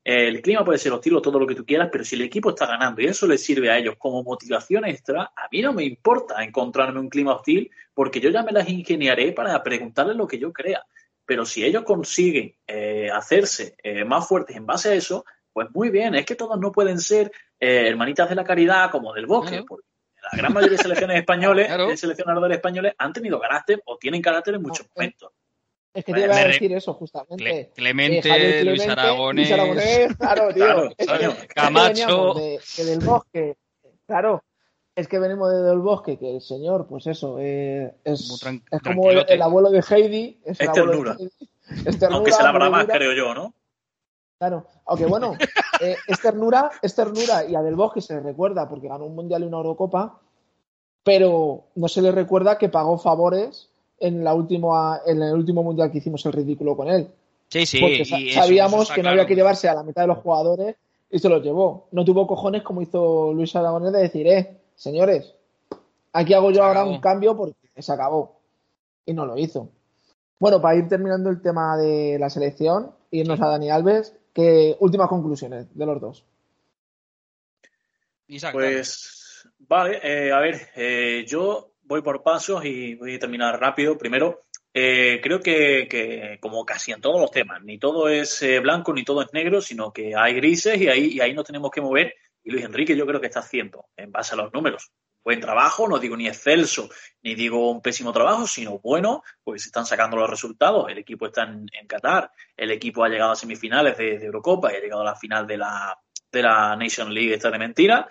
[0.05, 2.49] el clima puede ser hostil o todo lo que tú quieras, pero si el equipo
[2.49, 5.85] está ganando y eso les sirve a ellos como motivación extra, a mí no me
[5.85, 10.39] importa encontrarme un clima hostil porque yo ya me las ingeniaré para preguntarles lo que
[10.39, 10.83] yo crea.
[11.27, 15.91] Pero si ellos consiguen eh, hacerse eh, más fuertes en base a eso, pues muy
[15.91, 17.31] bien, es que todos no pueden ser
[17.61, 19.87] eh, hermanitas de la caridad como del bosque, porque
[20.33, 24.55] la gran mayoría de selecciones españoles, de seleccionadores españoles, han tenido carácter o tienen carácter
[24.55, 25.33] en muchos momentos.
[25.95, 27.71] Es que te iba a decir eso, justamente.
[27.75, 29.49] Clemente, Luis Aragonés.
[29.49, 30.93] Luis Aragonés, claro, tío.
[31.55, 32.35] Camacho.
[32.77, 33.57] Que, del bosque,
[34.07, 34.45] claro.
[34.95, 39.11] es que venimos de Del Bosque, que el señor, pues eso, eh, es, es como
[39.11, 40.39] el, el abuelo de Heidi.
[40.45, 41.15] Es, el Es abuelo ternura.
[41.15, 41.49] de Heidi.
[41.87, 42.99] Es ternura, Aunque se labra más, moredura.
[42.99, 43.55] creo yo, ¿no?
[44.39, 45.35] Claro, aunque bueno,
[45.81, 49.17] eh, es ternura, es ternura y a Del Bosque se le recuerda porque ganó un
[49.17, 50.21] mundial y una Eurocopa,
[51.03, 55.91] pero no se le recuerda que pagó favores en la última, en el último mundial
[55.91, 57.09] que hicimos el ridículo con él.
[57.49, 57.81] Sí, sí.
[57.81, 60.77] porque y sabíamos eso que no había que llevarse a la mitad de los jugadores
[61.11, 61.89] y se los llevó.
[61.91, 65.35] No tuvo cojones como hizo Luis Aragonés de decir, eh, señores,
[66.13, 68.37] aquí hago yo ahora un cambio porque se acabó.
[69.07, 69.71] Y no lo hizo.
[70.39, 75.09] Bueno, para ir terminando el tema de la selección, irnos a Dani Alves, que últimas
[75.09, 76.25] conclusiones de los dos.
[78.29, 83.59] Isaac, Pues vale, eh, a ver, eh, yo voy por pasos y voy a terminar
[83.59, 83.99] rápido.
[83.99, 88.61] Primero, eh, creo que, que como casi en todos los temas, ni todo es eh,
[88.61, 91.73] blanco ni todo es negro, sino que hay grises y ahí, y ahí nos tenemos
[91.73, 92.15] que mover.
[92.45, 94.93] Y Luis Enrique yo creo que está haciendo, en base a los números,
[95.29, 96.89] buen trabajo, no digo ni excelso,
[97.23, 100.89] ni digo un pésimo trabajo, sino bueno, pues se están sacando los resultados.
[100.89, 104.73] El equipo está en, en Qatar, el equipo ha llegado a semifinales de, de Eurocopa
[104.73, 106.01] y ha llegado a la final de la,
[106.33, 108.09] de la Nation League, esta de mentira.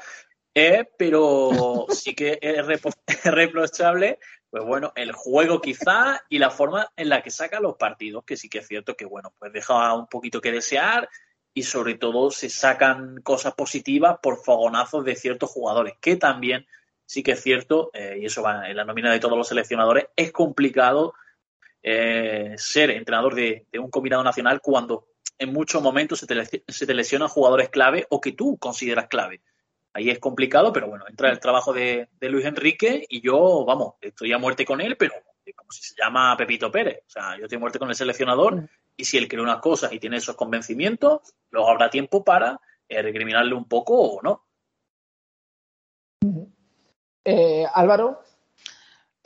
[0.53, 2.67] Eh, pero sí que es
[3.07, 4.19] es reprochable,
[4.51, 8.37] pues bueno, el juego quizá y la forma en la que saca los partidos, que
[8.37, 11.09] sí que es cierto que, bueno, pues deja un poquito que desear
[11.55, 16.67] y sobre todo se sacan cosas positivas por fogonazos de ciertos jugadores, que también
[17.07, 20.07] sí que es cierto, eh, y eso va en la nómina de todos los seleccionadores,
[20.15, 21.15] es complicado
[21.81, 25.07] eh, ser entrenador de, de un combinado nacional cuando
[25.39, 29.07] en muchos momentos se te, le- se te lesionan jugadores clave o que tú consideras
[29.07, 29.41] clave.
[29.93, 33.95] Ahí es complicado, pero bueno, entra el trabajo de, de Luis Enrique y yo, vamos,
[34.01, 35.13] estoy a muerte con él, pero
[35.55, 36.99] como si se llama Pepito Pérez.
[37.07, 39.93] O sea, yo estoy a muerte con el seleccionador y si él cree unas cosas
[39.93, 44.43] y tiene esos convencimientos, luego habrá tiempo para eh, recriminarle un poco o no.
[47.29, 48.21] Eh, Álvaro,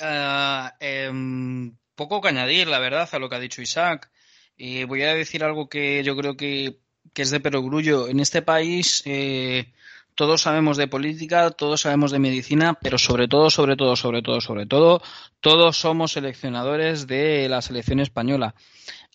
[0.03, 4.09] Ah, em, poco que añadir, la verdad, a lo que ha dicho Isaac.
[4.57, 6.79] Eh, voy a decir algo que yo creo que,
[7.15, 8.07] es de perogrullo.
[8.07, 9.71] En este país eh,
[10.15, 14.41] todos sabemos de política, todos sabemos de medicina, pero sobre todo, sobre todo, sobre todo,
[14.41, 15.01] sobre todo,
[15.39, 18.55] todos somos seleccionadores de la selección española.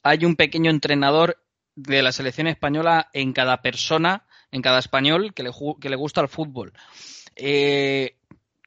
[0.05, 1.42] Hay un pequeño entrenador
[1.75, 6.20] de la selección española en cada persona, en cada español que le, que le gusta
[6.20, 6.72] el fútbol.
[7.35, 8.16] Eh,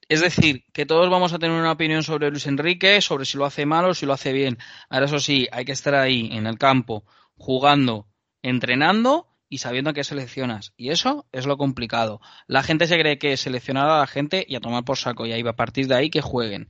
[0.09, 3.45] es decir, que todos vamos a tener una opinión sobre Luis Enrique, sobre si lo
[3.45, 4.57] hace mal o si lo hace bien.
[4.89, 7.05] Ahora, eso sí, hay que estar ahí en el campo,
[7.37, 8.07] jugando,
[8.41, 10.73] entrenando y sabiendo a qué seleccionas.
[10.77, 12.21] Y eso es lo complicado.
[12.47, 15.27] La gente se cree que seleccionar a la gente y a tomar por saco.
[15.27, 16.69] Y ahí va a partir de ahí que jueguen.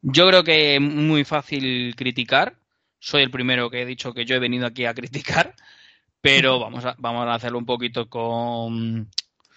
[0.00, 2.58] Yo creo que es muy fácil criticar.
[2.98, 5.54] Soy el primero que he dicho que yo he venido aquí a criticar.
[6.22, 9.10] Pero vamos a, vamos a hacerlo un poquito con,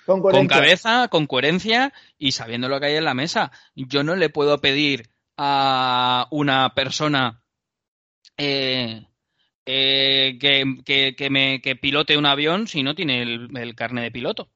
[0.07, 3.51] con cabeza, con coherencia y sabiendo lo que hay en la mesa.
[3.75, 7.43] Yo no le puedo pedir a una persona
[8.37, 9.05] eh,
[9.65, 14.03] eh, que, que- que me que pilote un avión si no tiene el, el carnet
[14.05, 14.49] de piloto.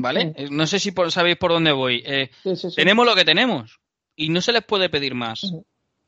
[0.00, 0.34] ¿Vale?
[0.36, 0.44] Sí.
[0.44, 2.02] Eh, No sé si por- sabéis por dónde voy.
[2.06, 2.76] Eh, Sí, sí, sí.
[2.76, 3.80] tenemos lo que tenemos
[4.16, 5.40] y no se les puede pedir más.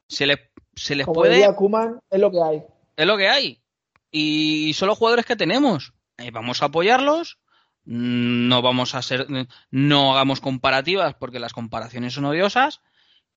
[0.09, 0.38] Se les,
[0.75, 2.62] se les Como puede diría Koeman, es lo que hay.
[2.96, 3.62] es lo que hay.
[4.11, 5.92] Y son los jugadores que tenemos.
[6.33, 7.38] Vamos a apoyarlos.
[7.85, 9.27] No vamos a ser,
[9.71, 12.81] no hagamos comparativas porque las comparaciones son odiosas.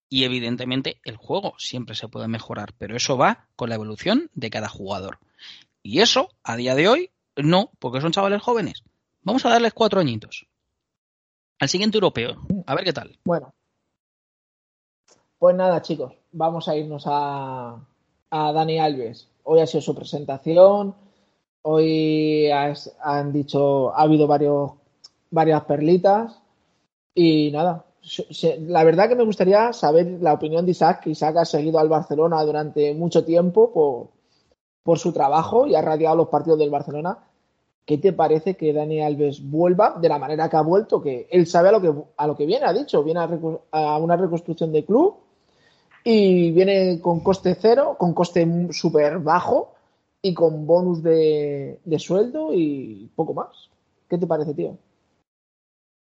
[0.10, 4.52] Y evidentemente el juego siempre se puede mejorar, pero eso va con la evolución de
[4.52, 5.18] cada jugador.
[5.82, 8.84] Y eso, a día de hoy, no, porque son chavales jóvenes.
[9.24, 10.46] Vamos a darles cuatro añitos.
[11.60, 12.36] Al siguiente europeo.
[12.66, 13.18] A ver qué tal.
[13.24, 13.54] Bueno.
[15.40, 17.80] Pues nada, chicos, vamos a irnos a,
[18.30, 19.28] a Dani Alves.
[19.44, 20.96] Hoy ha sido su presentación.
[21.65, 24.71] Hoy han dicho, ha habido varios,
[25.32, 26.41] varias perlitas.
[27.15, 27.86] Y nada,
[28.67, 31.88] la verdad que me gustaría saber la opinión de Isaac, que Isaac ha seguido al
[31.88, 34.08] Barcelona durante mucho tiempo por,
[34.84, 37.17] por su trabajo y ha radiado los partidos del Barcelona.
[37.86, 41.02] ¿Qué te parece que Dani Alves vuelva de la manera que ha vuelto?
[41.02, 43.04] Que él sabe a lo que, a lo que viene, ha dicho.
[43.04, 43.30] Viene a,
[43.71, 45.15] a una reconstrucción de club
[46.04, 49.73] y viene con coste cero, con coste súper bajo
[50.26, 53.70] y con bonus de, de sueldo y poco más.
[54.10, 54.78] ¿Qué te parece, tío?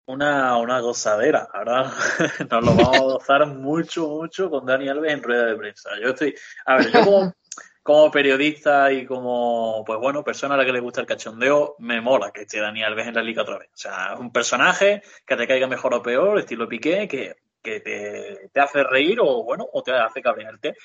[0.06, 1.48] Una, una gozadera.
[1.50, 1.90] Ahora
[2.50, 5.88] nos lo vamos a gozar mucho, mucho con Dani Alves en rueda de prensa.
[6.02, 6.34] Yo estoy,
[6.66, 7.32] a ver, yo como,
[7.82, 12.02] como periodista y como, pues bueno, persona a la que le gusta el cachondeo, me
[12.02, 13.70] mola que esté Dani Alves en la liga otra vez.
[13.72, 17.80] O sea, es un personaje que te caiga mejor o peor, estilo Piqué, que, que
[17.80, 20.76] te, te hace reír o bueno, o te hace cabrearte.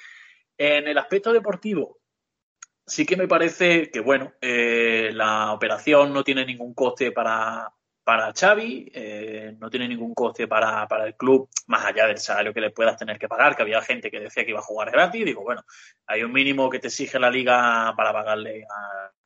[0.57, 1.98] En el aspecto deportivo,
[2.89, 7.71] sí que me parece que, bueno, eh, la operación no tiene ningún coste para,
[8.03, 12.53] para Xavi, eh, no tiene ningún coste para, para, el club, más allá del salario
[12.53, 14.91] que le puedas tener que pagar, que había gente que decía que iba a jugar
[14.91, 15.23] gratis.
[15.23, 15.63] Digo, bueno,
[16.07, 18.65] hay un mínimo que te exige la liga para pagarle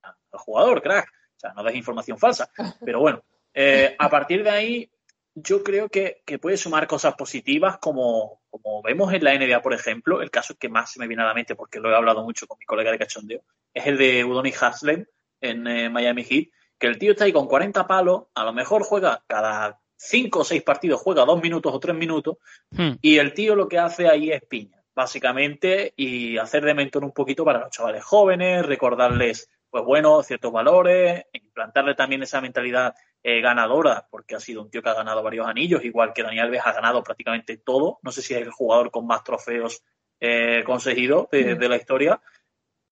[0.02, 1.08] al jugador, crack.
[1.08, 2.50] O sea, no des información falsa.
[2.86, 3.24] Pero bueno,
[3.54, 4.92] eh, a partir de ahí,
[5.34, 9.74] yo creo que, que, puede sumar cosas positivas, como, como vemos en la NBA, por
[9.74, 10.22] ejemplo.
[10.22, 12.48] El caso que más se me viene a la mente, porque lo he hablado mucho
[12.48, 13.42] con mi colega de cachondeo,
[13.74, 15.06] es el de Udoni Haslem
[15.42, 16.48] en eh, Miami Heat
[16.84, 20.44] que el tío está ahí con 40 palos, a lo mejor juega cada 5 o
[20.44, 22.40] 6 partidos, juega 2 minutos o 3 minutos,
[22.72, 22.96] hmm.
[23.02, 27.14] y el tío lo que hace ahí es piña, básicamente, y hacer de mentor un
[27.14, 33.42] poquito para los chavales jóvenes, recordarles, pues bueno, ciertos valores, implantarle también esa mentalidad eh,
[33.42, 36.62] ganadora, porque ha sido un tío que ha ganado varios anillos, igual que Daniel Alves
[36.64, 39.84] ha ganado prácticamente todo, no sé si es el jugador con más trofeos
[40.20, 42.22] eh, conseguidos de, de la historia,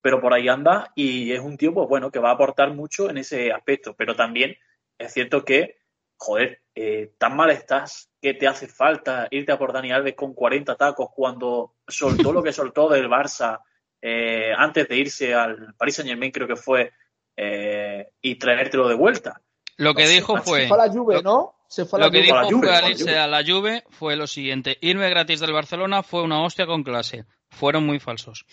[0.01, 3.11] pero por ahí anda y es un tío, pues bueno, que va a aportar mucho
[3.11, 3.95] en ese aspecto.
[3.95, 4.57] Pero también
[4.97, 5.77] es cierto que,
[6.17, 10.33] joder, eh, tan mal estás que te hace falta irte a por Dani Alves con
[10.33, 13.61] 40 tacos cuando soltó lo que soltó del Barça
[14.01, 16.91] eh, antes de irse al Paris Saint Germain, creo que fue,
[17.37, 19.41] eh, y traértelo de vuelta.
[19.77, 20.61] Lo que dijo fue.
[20.61, 21.55] Se fue a la Juve, ¿no?
[21.67, 24.27] Se fue a la lo que dijo fue al irse a la Juve fue lo
[24.27, 28.45] siguiente: irme gratis del Barcelona fue una hostia con clase fueron muy falsos.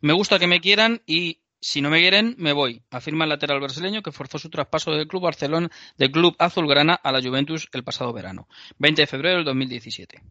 [0.00, 3.60] Me gusta que me quieran y si no me quieren, me voy, afirma el lateral
[3.60, 7.84] brasileño que forzó su traspaso del club Barcelona, del club azulgrana a la Juventus el
[7.84, 10.22] pasado verano, 20 de febrero del 2017.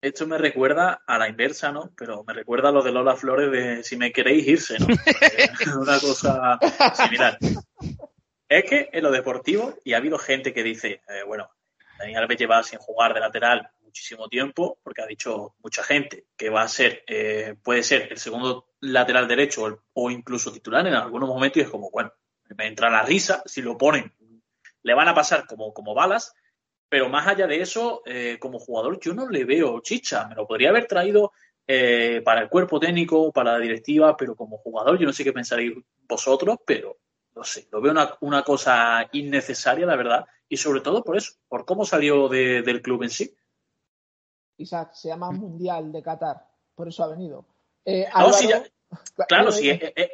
[0.00, 1.92] Esto me recuerda a la inversa, ¿no?
[1.96, 4.86] Pero me recuerda a lo de Lola Flores de si me queréis irse, ¿no?
[5.80, 6.58] Una cosa
[6.94, 7.38] similar.
[8.48, 11.50] Es que en lo deportivo, y ha habido gente que dice, eh, bueno,
[11.98, 16.50] Daniel Alves lleva sin jugar de lateral muchísimo tiempo, porque ha dicho mucha gente que
[16.50, 21.28] va a ser, eh, puede ser el segundo lateral derecho o, incluso titular en algunos
[21.28, 22.12] momentos y es como, bueno,
[22.56, 24.14] me entra la risa, si lo ponen,
[24.82, 26.34] le van a pasar como, como balas,
[26.88, 30.46] pero más allá de eso, eh, como jugador yo no le veo chicha, me lo
[30.46, 31.32] podría haber traído
[31.66, 35.32] eh, para el cuerpo técnico, para la directiva, pero como jugador yo no sé qué
[35.32, 35.74] pensaréis
[36.08, 36.96] vosotros, pero
[37.34, 41.34] no sé, lo veo una, una cosa innecesaria, la verdad, y sobre todo por eso,
[41.48, 43.36] por cómo salió del club en sí.
[44.58, 47.44] Isaac, se llama Mundial de Qatar, por eso ha venido.
[47.84, 48.06] Eh,
[49.28, 50.10] claro, sí, eh, eh,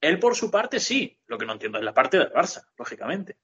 [0.00, 3.36] él por su parte sí, lo que no entiendo es la parte del Barça, lógicamente.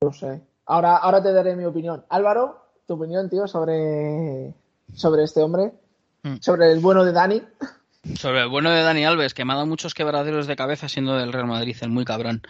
[0.00, 0.40] No sé.
[0.68, 2.04] Ahora, ahora te daré mi opinión.
[2.10, 4.54] Álvaro, tu opinión, tío, sobre,
[4.94, 5.72] sobre este hombre,
[6.22, 6.36] mm.
[6.40, 7.42] sobre el bueno de Dani.
[8.14, 11.16] Sobre el bueno de Dani Alves, que me ha dado muchos quebraderos de cabeza siendo
[11.16, 12.40] del Real Madrid, el muy cabrón.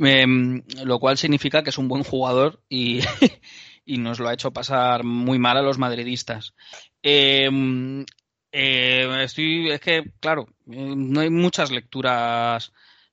[0.00, 3.00] Em, lo cual significa que es un buen jugador y,
[3.84, 6.54] y nos lo ha hecho pasar muy mal a los madridistas.
[7.02, 8.06] Em,
[8.52, 12.72] eh, estoy, es que, claro, no hay muchas lecturas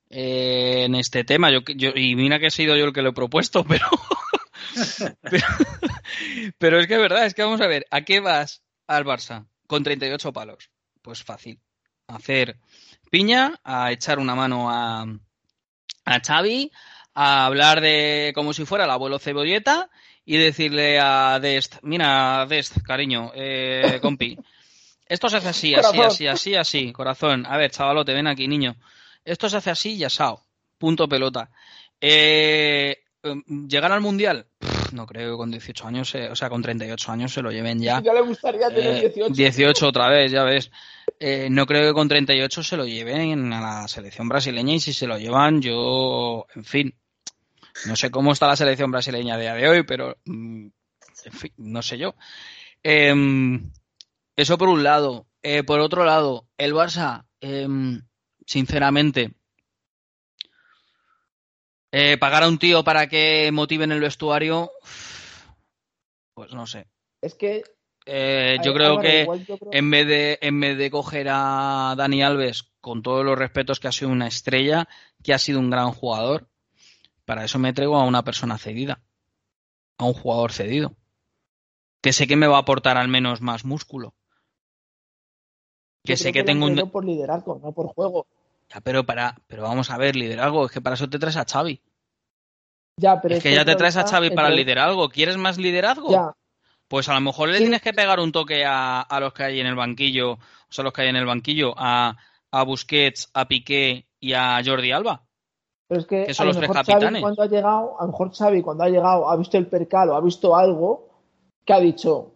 [0.09, 1.49] eh, en este tema.
[1.51, 1.61] Yo,
[1.95, 3.87] y mira que he sido yo el que lo he propuesto, pero,
[6.57, 9.47] pero, es que es verdad, es que vamos a ver, ¿a qué vas al Barça
[9.67, 10.69] con 38 palos?
[11.01, 11.59] Pues fácil,
[12.07, 12.57] hacer
[13.09, 15.05] piña, a echar una mano a,
[16.05, 16.71] a Xavi,
[17.13, 19.89] a hablar de como si fuera el abuelo cebolleta
[20.25, 24.37] y decirle a Dest, mira, Dest, cariño, eh, compi,
[25.11, 27.45] esto se hace así, así, así, así, así, corazón.
[27.45, 28.77] A ver, chavalote, ven aquí, niño.
[29.25, 30.45] Esto se hace así y asado.
[30.77, 31.51] Punto pelota.
[31.99, 33.00] Eh,
[33.67, 34.47] ¿Llegar al Mundial?
[34.93, 38.01] no creo que con 18 años, o sea, con 38 años se lo lleven ya.
[38.03, 39.33] Ya le gustaría tener 18.
[39.33, 40.71] 18 otra vez, ya ves.
[41.19, 44.93] Eh, no creo que con 38 se lo lleven a la selección brasileña y si
[44.93, 46.95] se lo llevan, yo, en fin,
[47.85, 50.67] no sé cómo está la selección brasileña a día de hoy, pero mm,
[51.25, 52.15] en fin, no sé yo.
[52.83, 53.71] Em,
[54.35, 55.27] eso por un lado.
[55.43, 58.01] Eh, por otro lado, el Barça, em,
[58.45, 59.31] sinceramente,
[61.91, 64.71] eh, pagar a un tío para que motive en el vestuario,
[66.33, 66.87] pues no sé.
[67.21, 67.63] Es que
[68.05, 69.27] eh, yo, creo que
[69.71, 73.87] en vez de en vez de coger a Dani Alves con todos los respetos que
[73.87, 74.87] ha sido una estrella,
[75.23, 76.47] que ha sido un gran jugador,
[77.25, 79.03] para eso me traigo a una persona cedida,
[79.97, 80.95] a un jugador cedido,
[82.01, 84.15] que sé que me va a aportar al menos más músculo.
[86.03, 88.25] Que sé que, tengo un por liderazgo, no por juego.
[88.73, 91.45] Ya, pero para, pero vamos a ver, liderazgo, es que para eso te traes a
[91.45, 91.81] Xavi.
[92.97, 95.09] Ya, pero es, que, ya te traes a Xavi para liderazgo.
[95.09, 96.11] ¿Quieres más liderazgo?
[96.11, 96.33] Ya.
[96.87, 99.59] Pues a lo mejor le tienes que pegar un toque a, a, los que hay
[99.59, 102.17] en el banquillo, o sea, los que hay en el banquillo, a,
[102.51, 105.23] a Busquets, a Piqué y a Jordi Alba.
[105.87, 108.83] Pero es que, a lo mejor Xavi cuando ha llegado, a lo mejor Xavi cuando
[108.83, 111.09] ha llegado ha visto el percalo, ha visto algo
[111.65, 112.33] que ha dicho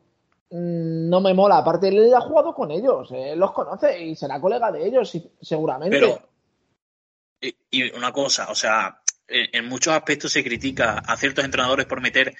[0.55, 1.57] no me mola.
[1.57, 5.99] Aparte él ha jugado con ellos, él los conoce y será colega de ellos seguramente.
[5.99, 6.35] Pero
[7.69, 12.35] y una cosa, o sea, en muchos aspectos se critica a ciertos entrenadores por meter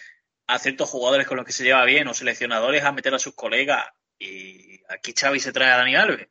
[0.48, 3.34] a ciertos jugadores con los que se lleva bien o seleccionadores a meter a sus
[3.34, 3.86] colegas
[4.20, 6.28] y aquí Xavi se trae a Dani Alves.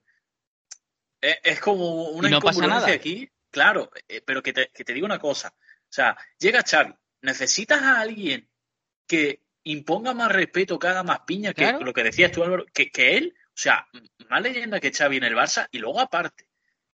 [1.21, 5.19] Es, como una no incongruencia aquí, claro, eh, pero que te, que te digo una
[5.19, 5.55] cosa.
[5.59, 8.49] O sea, llega Xavi, necesitas a alguien
[9.07, 12.91] que imponga más respeto, que haga más piña, que lo que decías tú, Álvaro, que,
[12.91, 13.89] que, él, o sea,
[14.29, 16.47] más leyenda que Xavi en el Barça, y luego aparte,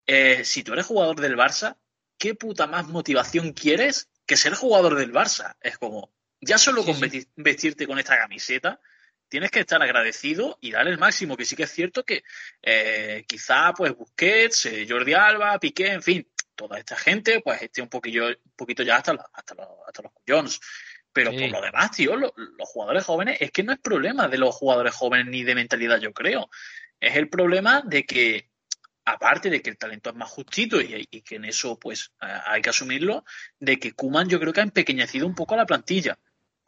[0.06, 1.76] eh, si tú eres jugador del Barça,
[2.16, 5.56] ¿qué puta más motivación quieres que ser jugador del Barça?
[5.60, 6.96] Es como, ya solo con
[7.36, 8.80] vestirte con esta camiseta,
[9.28, 12.24] tienes que estar agradecido y dar el máximo, que sí que es cierto que
[12.62, 17.80] eh, quizá pues Busquets, eh, Jordi Alba, Piqué, en fin, toda esta gente pues esté
[17.80, 20.12] un poquillo, un poquito ya hasta, hasta, los, hasta los
[21.12, 24.54] Pero por lo demás, tío, los jugadores jóvenes, es que no es problema de los
[24.54, 26.48] jugadores jóvenes ni de mentalidad, yo creo.
[27.00, 28.50] Es el problema de que,
[29.04, 32.62] aparte de que el talento es más justito y, y que en eso pues hay
[32.62, 33.24] que asumirlo,
[33.58, 36.16] de que Kuman yo creo que ha empequeñecido un poco a la plantilla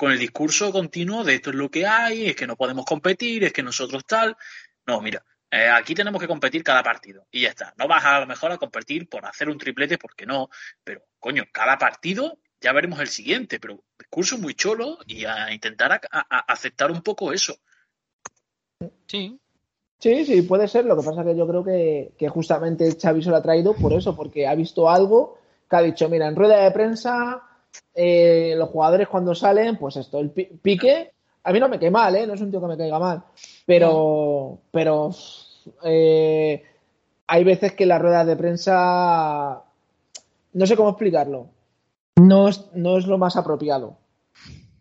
[0.02, 3.44] con el discurso continuo de esto es lo que hay, es que no podemos competir,
[3.44, 4.36] es que nosotros tal.
[4.84, 7.72] No, mira, eh, aquí tenemos que competir cada partido y ya está.
[7.78, 10.48] No vas a, lo mejor a competir por hacer un triplete porque no,
[10.82, 16.00] pero coño, cada partido ya veremos el siguiente, pero discurso muy cholo y a intentar
[16.48, 17.56] aceptar un poco eso.
[19.06, 19.38] Sí.
[19.98, 20.84] Sí, sí, puede ser.
[20.84, 23.74] Lo que pasa es que yo creo que, que justamente Xavi se lo ha traído
[23.74, 25.38] por eso, porque ha visto algo
[25.68, 27.42] que ha dicho, mira, en rueda de prensa
[27.94, 31.12] eh, los jugadores cuando salen, pues esto, el pique,
[31.44, 32.26] a mí no me cae mal, ¿eh?
[32.26, 33.22] No es un tío que me caiga mal,
[33.66, 35.10] pero, pero
[35.84, 36.62] eh,
[37.26, 39.62] hay veces que las ruedas de prensa,
[40.52, 41.48] no sé cómo explicarlo,
[42.16, 43.98] no es, no es lo más apropiado.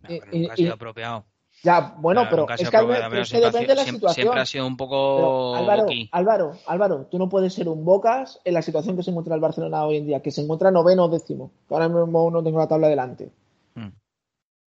[0.03, 1.25] ha sido apropiado.
[1.63, 4.13] Ya, bueno, pero es que, depende de la situación.
[4.13, 5.55] Siempre ha sido un poco.
[5.55, 9.35] Álvaro, Álvaro, Álvaro, tú no puedes ser un Bocas en la situación que se encuentra
[9.35, 11.51] el Barcelona hoy en día, que se encuentra noveno o décimo.
[11.69, 13.31] ahora mismo no tengo la tabla delante.
[13.75, 13.89] Hmm.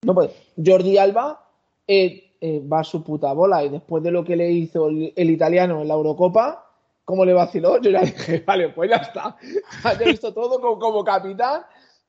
[0.04, 0.30] No puede.
[0.64, 1.44] Jordi Alba
[1.88, 5.12] eh, eh, va a su puta bola y después de lo que le hizo el,
[5.16, 6.70] italiano en la Eurocopa,
[7.04, 7.80] ¿cómo le vaciló?
[7.80, 9.36] Yo ya dije, vale, pues ya está.
[9.82, 11.62] Ya he visto todo como, como capitán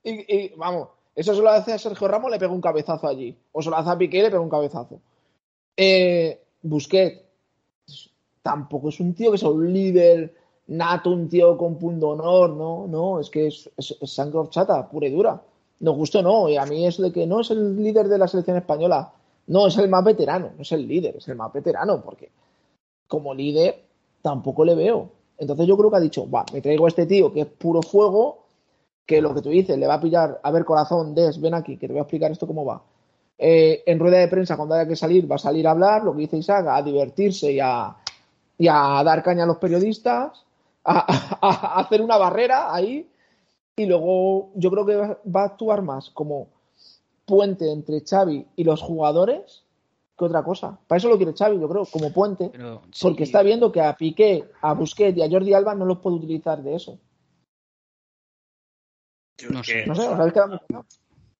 [0.10, 3.36] y vamos eso se lo hace a Sergio Ramos, le pega un cabezazo allí.
[3.54, 5.00] O se lo hace a Piqué, le pega un cabezazo.
[5.78, 7.24] Eh, Busquets
[8.42, 10.36] tampoco es un tío que sea un líder
[10.68, 13.70] nato, un tío con punto honor, no, no, es que es,
[14.04, 15.42] sangre horchata, pura y dura.
[15.80, 18.28] Nos gustó, no, y a mí es de que no es el líder de la
[18.28, 19.14] selección española,
[19.48, 22.32] no, es el más veterano, no es el líder, es el más veterano, porque
[23.08, 23.84] como líder
[24.22, 25.10] tampoco le veo.
[25.38, 27.82] Entonces yo creo que ha dicho, va, me traigo a este tío que es puro
[27.82, 28.45] fuego,
[29.06, 31.78] que lo que tú dices, le va a pillar, a ver corazón, Des, ven aquí,
[31.78, 32.82] que te voy a explicar esto cómo va.
[33.38, 36.14] Eh, en rueda de prensa, cuando haya que salir, va a salir a hablar, lo
[36.14, 37.96] que dice Isaac, a divertirse y a,
[38.58, 40.44] dar caña a los periodistas,
[40.84, 43.08] a, hacer una barrera ahí,
[43.76, 46.48] y luego yo creo que va, a actuar más como
[47.26, 49.64] puente entre Xavi y los jugadores
[50.18, 50.80] que otra cosa.
[50.88, 52.52] Para eso lo quiere Xavi, yo creo, como puente,
[53.02, 56.16] porque está viendo que a Piqué, a Busquets y a Jordi Alba no los puede
[56.16, 56.98] utilizar de eso
[59.50, 59.86] no sé.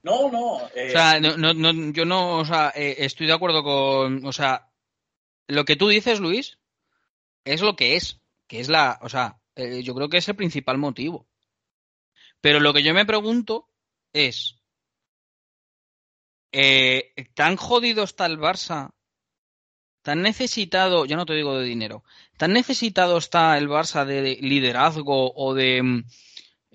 [0.06, 0.62] No, no.
[0.76, 4.70] Eh, o sea, no, yo no, o sea, eh, estoy de acuerdo con, o sea,
[5.48, 6.60] lo que tú dices, Luis,
[7.44, 10.36] es lo que es, que es la, o sea, eh, yo creo que es el
[10.36, 11.28] principal motivo.
[12.40, 13.68] Pero lo que yo me pregunto
[14.14, 14.62] es,
[17.34, 18.92] ¿tan jodido está el Barça?
[20.04, 22.04] ¿Tan necesitado, ya no te digo de dinero,
[22.38, 26.04] tan necesitado está el Barça de liderazgo o de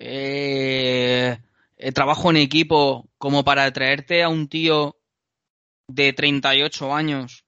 [0.03, 1.37] eh,
[1.77, 4.97] eh, trabajo en equipo como para traerte a un tío
[5.87, 7.45] de 38 años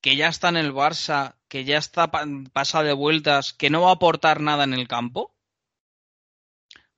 [0.00, 2.10] que ya está en el Barça, que ya está
[2.52, 5.34] pasa de vueltas, que no va a aportar nada en el campo?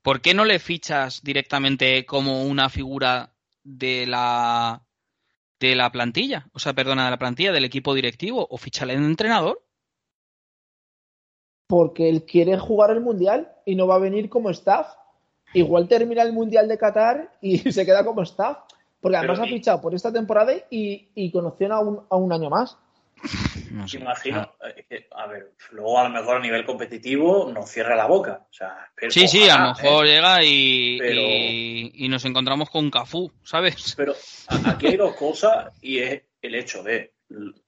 [0.03, 4.87] ¿Por qué no le fichas directamente como una figura de la
[5.59, 6.49] de la plantilla?
[6.53, 9.65] O sea, perdona, de la plantilla del equipo directivo o fichale en entrenador
[11.71, 14.89] porque él quiere jugar el Mundial y no va a venir como staff.
[15.55, 18.59] Igual termina el Mundial de Qatar y se queda como staff.
[19.01, 22.51] Porque además ha fichado por esta temporada y, y conoció a un, a un año
[22.51, 22.77] más.
[23.71, 24.69] No Imagino, ah.
[24.91, 28.47] eh, a ver, luego a lo mejor a nivel competitivo nos cierra la boca.
[28.51, 30.09] O sea, sí, sí, a lo mejor ¿eh?
[30.09, 33.95] llega y, y, nos encontramos con Cafú, ¿sabes?
[33.97, 34.15] Pero
[34.65, 37.13] aquí hay dos cosas y es el hecho de.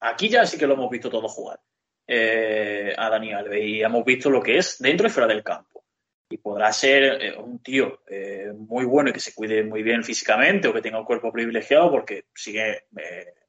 [0.01, 1.61] Aquí ya sí que lo hemos visto todos jugar
[2.07, 5.85] eh, a Dani Alves y hemos visto lo que es dentro y fuera del campo.
[6.29, 10.03] Y podrá ser eh, un tío eh, muy bueno y que se cuide muy bien
[10.03, 12.87] físicamente o que tenga un cuerpo privilegiado porque sigue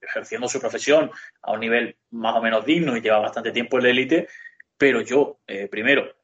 [0.01, 1.09] ejerciendo su profesión
[1.41, 4.27] a un nivel más o menos digno y lleva bastante tiempo en la élite.
[4.77, 5.39] Pero yo,
[5.71, 6.15] primero,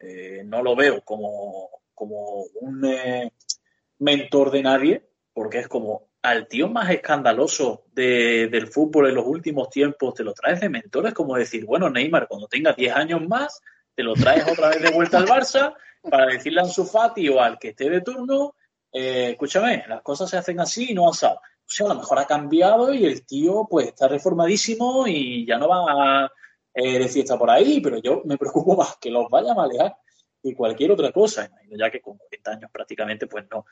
[0.46, 3.32] no lo veo como, como un
[4.00, 5.04] mentor de nadie,
[5.34, 10.34] porque es como al tío más escandaloso del fútbol en los últimos tiempos, te lo
[10.34, 13.62] traes de mentores, como decir, bueno, Neymar, cuando tenga 10 años más,
[13.96, 17.42] te lo traes otra vez de vuelta al Barça para decirle a su Fati o
[17.42, 18.56] al que esté de turno,
[18.92, 21.36] eh, escúchame, las cosas se hacen así y no asado.
[21.36, 25.58] O sea, a lo mejor ha cambiado y el tío pues está reformadísimo y ya
[25.58, 26.32] no va
[26.74, 29.96] eh, de fiesta por ahí, pero yo me preocupo más que los vaya a malear
[30.42, 33.66] y cualquier otra cosa, ya que con 40 años prácticamente pues no.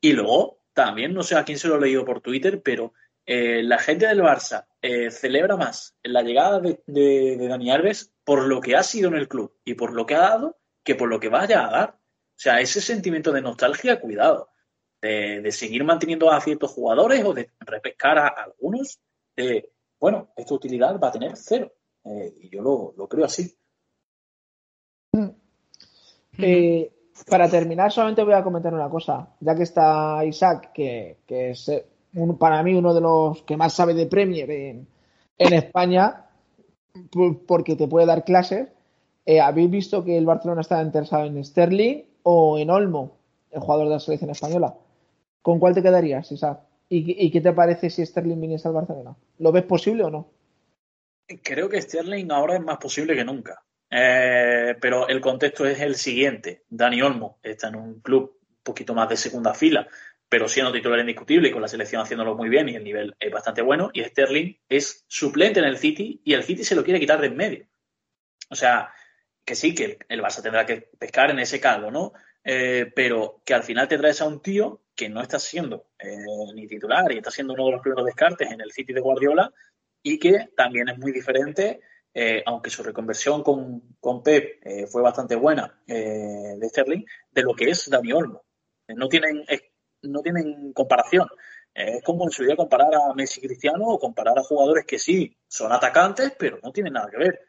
[0.00, 2.92] Y luego también, no sé a quién se lo he leído por Twitter, pero
[3.26, 8.60] eh, la gente del Barça eh, celebra más la llegada de, Dani Alves por lo
[8.60, 11.20] que ha sido en el club y por lo que ha dado que por lo
[11.20, 11.90] que vaya a dar.
[11.90, 14.48] O sea, ese sentimiento de nostalgia, cuidado,
[15.02, 18.98] de, seguir manteniendo a ciertos jugadores o de repescar a, algunos,
[19.98, 21.72] bueno, esta utilidad va a tener cero.
[22.04, 23.54] Eh, y yo lo, creo así.
[27.28, 29.28] Para terminar, solamente voy a comentar una cosa.
[29.40, 31.86] Ya que está Isaac, que, es eh,
[32.38, 34.86] para mí uno de los que más sabe de Premier en,
[35.38, 36.26] España,
[37.46, 38.68] porque te puede dar clases.
[39.26, 43.18] Eh, ¿Habéis visto que el Barcelona está interesado en Sterling o en Olmo,
[43.50, 44.74] el jugador de la selección española?
[45.42, 46.60] ¿Con cuál te quedarías, Isaac?
[46.88, 49.14] ¿Y, y qué te parece si Sterling viniese al Barcelona?
[49.38, 50.28] ¿Lo ves posible o no?
[51.42, 53.62] Creo que Sterling ahora es más posible que nunca.
[53.90, 56.64] Eh, pero el contexto es el siguiente.
[56.68, 59.88] Dani Olmo está en un club un poquito más de segunda fila,
[60.28, 63.32] pero siendo titular indiscutible y con la selección haciéndolo muy bien y el nivel es
[63.32, 63.90] bastante bueno.
[63.92, 67.26] Y Sterling es suplente en el City y el City se lo quiere quitar de
[67.26, 67.66] en medio.
[68.48, 68.92] O sea,
[69.44, 72.12] que sí, que el Barça tendrá que pescar en ese caldo, ¿no?
[72.44, 76.16] Eh, pero que al final te traes a un tío que no está siendo eh,
[76.54, 79.52] ni titular y está siendo uno de los primeros descartes en el City de Guardiola
[80.02, 81.80] y que también es muy diferente
[82.12, 87.42] eh, aunque su reconversión con, con Pep eh, fue bastante buena eh, de Sterling, de
[87.42, 88.42] lo que es Dani Olmo.
[88.88, 89.44] No tienen,
[90.02, 91.28] no tienen comparación.
[91.72, 95.36] es como en su día comparar a Messi Cristiano o comparar a jugadores que sí
[95.46, 97.40] son atacantes, pero no tienen nada que ver.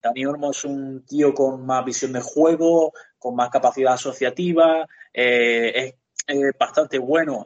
[0.00, 5.94] Dani Olmo es un tío con más visión de juego, con más capacidad asociativa, es
[6.58, 7.44] bastante bueno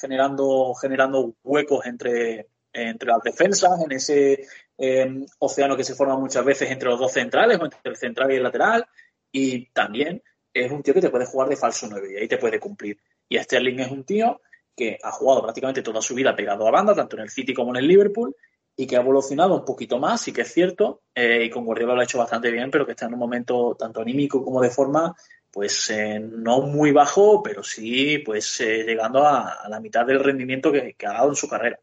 [0.00, 4.48] generando, generando huecos entre, entre las defensas, en ese
[4.78, 8.32] eh, océano que se forma muchas veces entre los dos centrales o entre el central
[8.32, 8.86] y el lateral.
[9.30, 10.22] Y también
[10.54, 12.98] es un tío que te puede jugar de falso 9 y ahí te puede cumplir.
[13.28, 14.40] Y Sterling es un tío
[14.74, 17.70] que ha jugado prácticamente toda su vida pegado a banda, tanto en el City como
[17.70, 18.34] en el Liverpool,
[18.76, 21.94] y que ha evolucionado un poquito más, sí que es cierto, eh, y con Guardiola
[21.94, 24.70] lo ha hecho bastante bien, pero que está en un momento tanto anímico como de
[24.70, 25.16] forma,
[25.50, 30.94] pues eh, no muy bajo, pero sí pues llegando a, la mitad del rendimiento que,
[31.04, 31.80] ha dado en su carrera.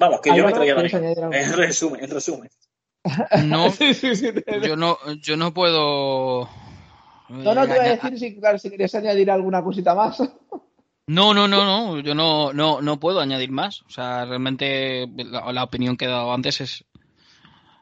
[0.00, 2.50] Vamos, que yo me traía En resumen, en resumen.
[3.44, 3.68] No,
[4.62, 6.48] yo no, yo no puedo.
[7.28, 10.20] No, no, te voy a decir si, claro, si querías añadir alguna cosita más.
[11.06, 13.82] No, no, no, no, yo no, no, no puedo añadir más.
[13.82, 16.84] O sea, realmente la, opinión que he dado antes es,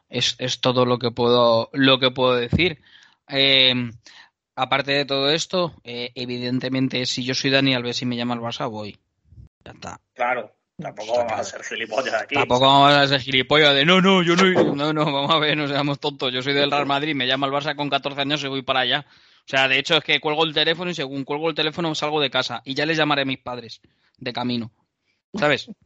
[0.09, 2.81] es, es, todo lo que puedo, lo que puedo decir.
[3.29, 3.75] Eh,
[4.57, 8.41] aparte de todo esto, eh, evidentemente, si yo soy Dani Alves y me llama el
[8.41, 8.97] Barça, voy.
[9.63, 10.01] Ya está.
[10.15, 10.58] Claro.
[10.81, 12.37] Tampoco vamos a ser gilipollas aquí.
[12.37, 15.57] Tampoco vamos a ser gilipollas de no, no, yo no, no, no, vamos a ver,
[15.57, 16.33] no seamos tontos.
[16.33, 18.81] Yo soy del Real Madrid, me llama el Barça con 14 años y voy para
[18.81, 19.05] allá.
[19.11, 22.21] O sea, de hecho es que cuelgo el teléfono y según cuelgo el teléfono salgo
[22.21, 23.81] de casa y ya les llamaré a mis padres
[24.19, 24.71] de camino.
[25.35, 25.69] ¿Sabes?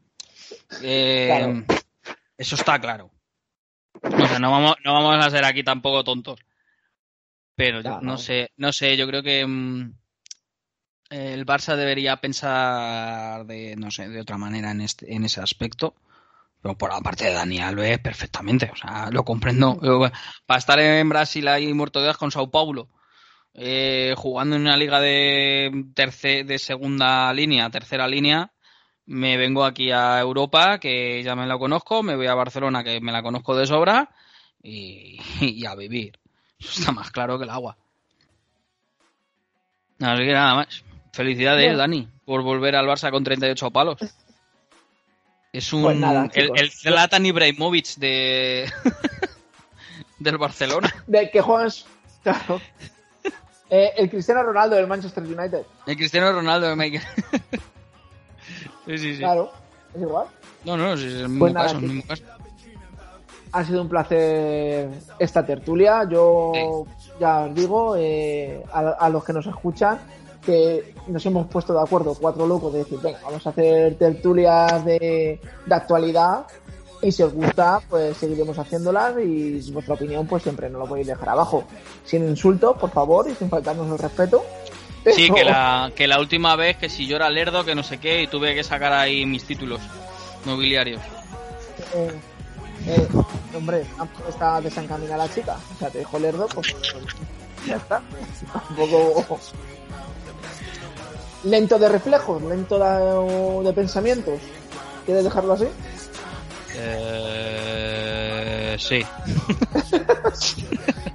[0.82, 1.64] Eh,
[2.36, 3.10] eso está claro.
[4.02, 6.40] O sea, no vamos, no vamos a ser aquí tampoco tontos.
[7.54, 9.94] Pero yo, no sé, no sé, yo creo que mm,
[11.12, 15.94] el Barça debería pensar de, no sé, de otra manera en, este, en ese aspecto.
[16.62, 18.70] Pero por la parte de Dani Alves, perfectamente.
[18.72, 19.78] O sea, lo comprendo.
[20.46, 22.88] Para estar en Brasil ahí muerto de con Sao Paulo,
[23.54, 28.52] eh, jugando en una liga de, de segunda línea, tercera línea,
[29.06, 33.00] me vengo aquí a Europa, que ya me la conozco, me voy a Barcelona, que
[33.00, 34.14] me la conozco de sobra,
[34.62, 36.18] y, y a vivir.
[36.58, 37.76] Eso está más claro que el agua.
[40.00, 40.84] Así que nada más.
[41.12, 43.98] Felicidades, Dani, por volver al Barça con 38 palos.
[45.52, 45.82] Es un.
[45.82, 45.98] Pues
[46.34, 48.70] el, el, Zlatan Ibrahimovic de.
[50.18, 50.92] del Barcelona.
[51.06, 51.84] De que juegas.
[52.22, 52.60] Claro.
[53.68, 55.62] Eh, el Cristiano Ronaldo del Manchester United.
[55.86, 57.02] El Cristiano Ronaldo de Michael.
[58.86, 59.18] sí, sí, sí.
[59.18, 59.52] Claro,
[59.94, 60.28] es igual.
[60.64, 62.22] No, no, es el mismo, pues caso, el mismo caso.
[63.52, 64.88] Ha sido un placer
[65.18, 66.08] esta tertulia.
[66.08, 66.86] Yo
[67.20, 69.98] ya os digo, eh, a los que nos escuchan,
[70.44, 74.84] que nos hemos puesto de acuerdo, cuatro locos, de decir, venga, vamos a hacer tertulias
[74.84, 76.46] de, de actualidad
[77.02, 81.08] y si os gusta, pues seguiremos haciéndolas y vuestra opinión, pues siempre nos lo podéis
[81.08, 81.64] dejar abajo.
[82.04, 84.44] Sin insultos, por favor, y sin faltarnos el respeto.
[85.04, 87.98] Sí, que la, que la última vez que si yo era lerdo, que no sé
[87.98, 89.80] qué, y tuve que sacar ahí mis títulos
[90.44, 91.02] nobiliarios.
[91.92, 92.12] Eh,
[92.86, 93.08] eh,
[93.56, 93.84] hombre,
[94.28, 95.56] está desencaminada la chica.
[95.74, 96.72] O sea, te dijo lerdo, pues
[97.66, 98.00] ya está.
[98.70, 99.40] Un poco
[101.44, 104.40] lento de reflejos, lento de, de pensamientos.
[105.04, 105.66] ¿Quieres dejarlo así?
[106.76, 109.02] Eh, sí.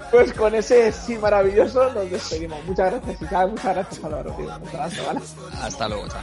[0.09, 2.63] Pues con ese sí maravilloso nos despedimos.
[2.65, 3.49] Muchas gracias, Isaac.
[3.49, 4.49] Muchas gracias, Álvaro, tío.
[4.59, 5.19] Muchas gracias, ¿vale?
[5.61, 6.21] Hasta luego, chao.